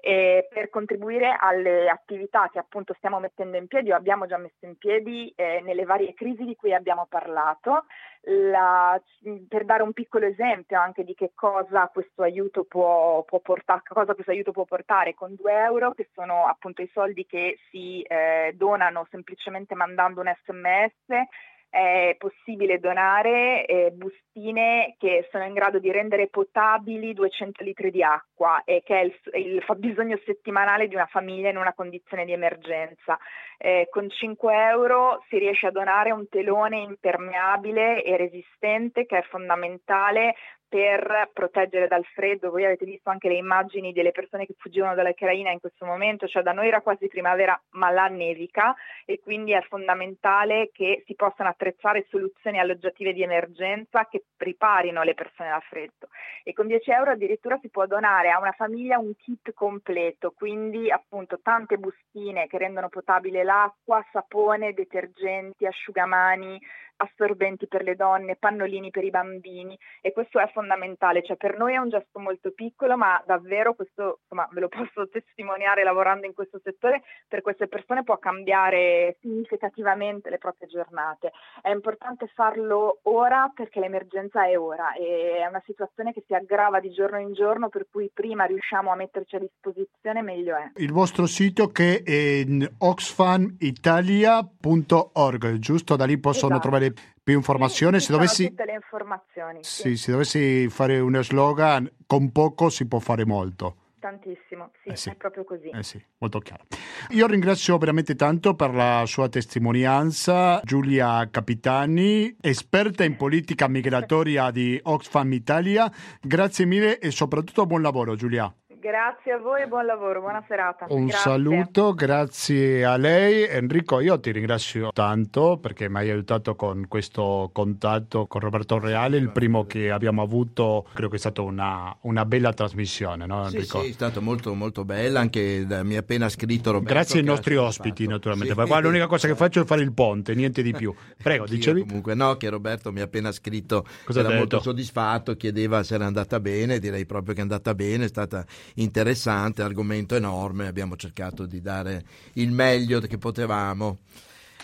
[0.00, 4.66] eh, per contribuire alle attività che appunto stiamo mettendo in piedi o abbiamo già messo
[4.66, 7.86] in piedi eh, nelle varie crisi di cui abbiamo parlato.
[8.22, 9.00] La,
[9.48, 14.12] per dare un piccolo esempio anche di che cosa questo aiuto può, può portare, cosa
[14.12, 18.17] questo aiuto può portare con 2 euro, che sono appunto i soldi che si eh,
[18.54, 21.26] donano semplicemente mandando un sms
[21.70, 28.02] è possibile donare eh, bustine che sono in grado di rendere potabili 200 litri di
[28.02, 32.32] acqua e che è il, il fabbisogno settimanale di una famiglia in una condizione di
[32.32, 33.18] emergenza.
[33.58, 39.22] Eh, con 5 euro si riesce a donare un telone impermeabile e resistente che è
[39.22, 40.36] fondamentale
[40.68, 42.50] per proteggere dal freddo.
[42.50, 46.42] Voi avete visto anche le immagini delle persone che fuggivano dall'Ucraina in questo momento, cioè
[46.42, 51.48] da noi era quasi primavera, ma là nevica e quindi è fondamentale che si possano
[51.48, 56.08] attrezzare soluzioni alloggiative di emergenza che riparino le persone dal freddo.
[56.44, 60.90] E con 10 euro addirittura si può donare a una famiglia un kit completo, quindi
[60.90, 66.60] appunto tante bustine che rendono potabile l'acqua, sapone, detergenti, asciugamani,
[66.98, 71.74] assorbenti per le donne, pannolini per i bambini e questo è fondamentale, cioè per noi
[71.74, 76.34] è un gesto molto piccolo ma davvero questo insomma, ve lo posso testimoniare lavorando in
[76.34, 81.32] questo settore, per queste persone può cambiare significativamente le proprie giornate.
[81.62, 86.80] È importante farlo ora perché l'emergenza è ora e è una situazione che si aggrava
[86.80, 90.70] di giorno in giorno per cui prima riusciamo a metterci a disposizione meglio è.
[90.76, 92.44] Il vostro sito che è
[92.78, 95.96] oxfamitalia.org, giusto?
[95.96, 96.68] Da lì possono esatto.
[96.68, 96.87] trovare
[97.22, 97.98] più informazioni.
[97.98, 98.48] Sì, se dovessi...
[98.48, 99.58] tutte le informazioni.
[99.62, 99.96] Sì, sì.
[99.96, 103.76] se dovessi fare uno slogan, con poco si può fare molto.
[103.98, 105.70] Tantissimo, sì, eh sì, è proprio così.
[105.70, 106.64] Eh sì, molto chiaro.
[107.10, 114.78] Io ringrazio veramente tanto per la sua testimonianza Giulia Capitani, esperta in politica migratoria di
[114.80, 115.90] Oxfam Italia.
[116.20, 118.52] Grazie mille e soprattutto buon lavoro Giulia.
[118.80, 120.86] Grazie a voi e buon lavoro, buona serata.
[120.90, 121.30] Un grazie.
[121.30, 123.44] saluto, grazie a lei.
[123.44, 129.16] Enrico, io ti ringrazio tanto perché mi hai aiutato con questo contatto con Roberto Reale,
[129.16, 133.78] il primo che abbiamo avuto, credo che è stata una, una bella trasmissione, no Enrico?
[133.80, 136.94] Sì, sì, è stata molto molto bella, anche da, mi ha appena scritto Roberto.
[136.94, 138.14] Grazie ai nostri ospiti fatto.
[138.14, 138.66] naturalmente, sì.
[138.68, 140.94] qua l'unica cosa che faccio è fare il ponte, niente di più.
[141.20, 141.84] Prego, dicevi?
[141.84, 146.06] Comunque no, che Roberto mi ha appena scritto, Cosa era molto soddisfatto, chiedeva se era
[146.06, 151.46] andata bene, direi proprio che è andata bene, è stata interessante, argomento enorme, abbiamo cercato
[151.46, 152.04] di dare
[152.34, 153.98] il meglio che potevamo.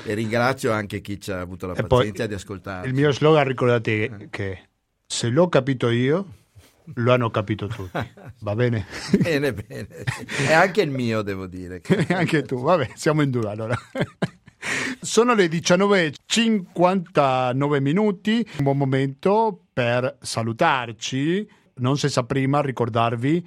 [0.03, 2.89] E ringrazio anche chi ci ha avuto la e pazienza di ascoltare.
[2.89, 4.27] Il mio slogan, ricordate eh.
[4.29, 4.69] che
[5.07, 6.27] se l'ho capito io,
[6.95, 7.99] lo hanno capito tutti.
[8.41, 8.87] Va bene?
[9.23, 9.89] bene, bene.
[10.49, 11.81] E anche il mio, devo dire.
[12.11, 13.75] anche tu, vabbè, siamo in due allora.
[15.01, 23.45] Sono le 19.59 minuti, un buon momento per salutarci, non senza prima ricordarvi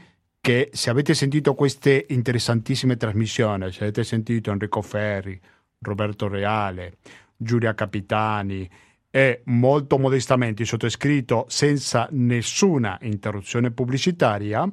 [0.47, 5.37] che se avete sentito queste interessantissime trasmissioni, se avete sentito Enrico Ferri,
[5.79, 6.99] Roberto Reale,
[7.35, 8.65] Giulia Capitani
[9.11, 14.65] e molto modestamente sottoscritto senza nessuna interruzione pubblicitaria,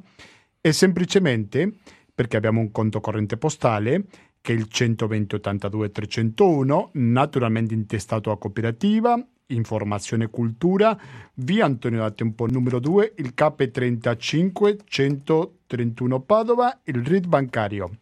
[0.60, 1.72] è semplicemente
[2.14, 4.05] perché abbiamo un conto corrente postale
[4.40, 10.99] che è il 120 82 301, naturalmente intestato a cooperativa Informazione e Cultura,
[11.35, 17.99] via Antonio da Tempo numero 2, il KP35 131 Padova, il RID bancario,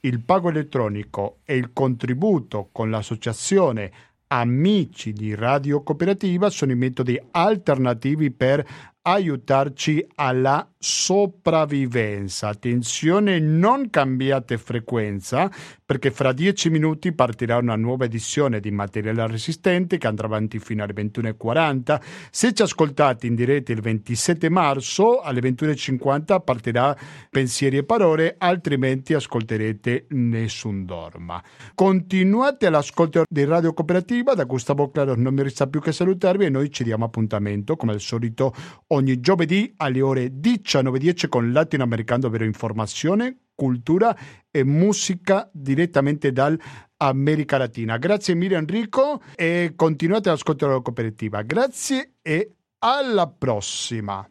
[0.00, 3.92] il pago elettronico e il contributo con l'associazione
[4.30, 8.66] Amici di Radio Cooperativa sono i metodi alternativi per
[9.00, 12.48] aiutarci alla sopravvivenza.
[12.48, 15.50] Attenzione, non cambiate frequenza
[15.84, 20.84] perché fra dieci minuti partirà una nuova edizione di Materiale Resistente che andrà avanti fino
[20.84, 22.00] alle 21.40.
[22.30, 26.94] Se ci ascoltate in diretta il 27 marzo alle 21.50 partirà
[27.30, 31.42] Pensieri e Parole, altrimenti ascolterete Nessun Dorma.
[31.74, 36.50] Continuate all'ascolto di Radio Cooperativa, da Gustavo Claro non mi resta più che salutarvi e
[36.50, 38.54] noi ci diamo appuntamento come al solito
[38.88, 40.38] ogni giovedì alle ore
[40.68, 44.14] 19.10 con Latinoamericano, ovvero informazione, cultura
[44.50, 47.96] e musica direttamente dall'America Latina.
[47.96, 51.40] Grazie mille Enrico e continuate ad ascoltare la cooperativa.
[51.40, 54.28] Grazie e alla prossima.